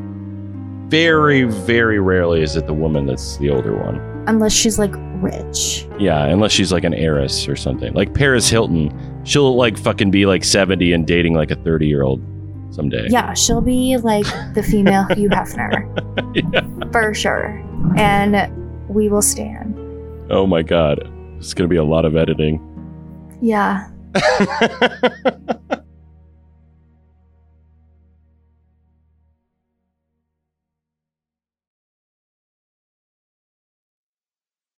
Very, 0.88 1.44
very 1.44 2.00
rarely 2.00 2.42
is 2.42 2.56
it 2.56 2.66
the 2.66 2.74
woman 2.74 3.06
that's 3.06 3.36
the 3.38 3.50
older 3.50 3.76
one. 3.76 3.96
unless 4.26 4.52
she's 4.52 4.78
like 4.78 4.92
rich. 5.22 5.86
Yeah, 5.98 6.24
unless 6.26 6.52
she's 6.52 6.70
like 6.72 6.84
an 6.84 6.94
heiress 6.94 7.48
or 7.48 7.56
something. 7.56 7.92
Like 7.94 8.12
Paris 8.14 8.48
Hilton, 8.48 8.92
she'll 9.24 9.56
like 9.56 9.76
fucking 9.78 10.10
be 10.10 10.26
like 10.26 10.44
70 10.44 10.92
and 10.92 11.06
dating 11.06 11.34
like 11.34 11.50
a 11.50 11.56
30 11.56 11.86
year 11.86 12.02
old 12.02 12.20
someday. 12.70 13.06
Yeah, 13.10 13.34
she'll 13.34 13.60
be 13.60 13.96
like 13.96 14.26
the 14.54 14.62
female 14.62 15.06
Hugh 15.14 15.28
Hefner 15.30 16.92
for 16.92 17.14
sure, 17.14 17.62
and 17.96 18.52
we 18.88 19.08
will 19.08 19.22
stand. 19.22 19.76
Oh 20.30 20.46
my 20.46 20.62
god. 20.62 21.12
It's 21.38 21.54
going 21.54 21.68
to 21.68 21.72
be 21.72 21.76
a 21.76 21.84
lot 21.84 22.04
of 22.04 22.16
editing. 22.16 22.60
Yeah, 23.40 23.88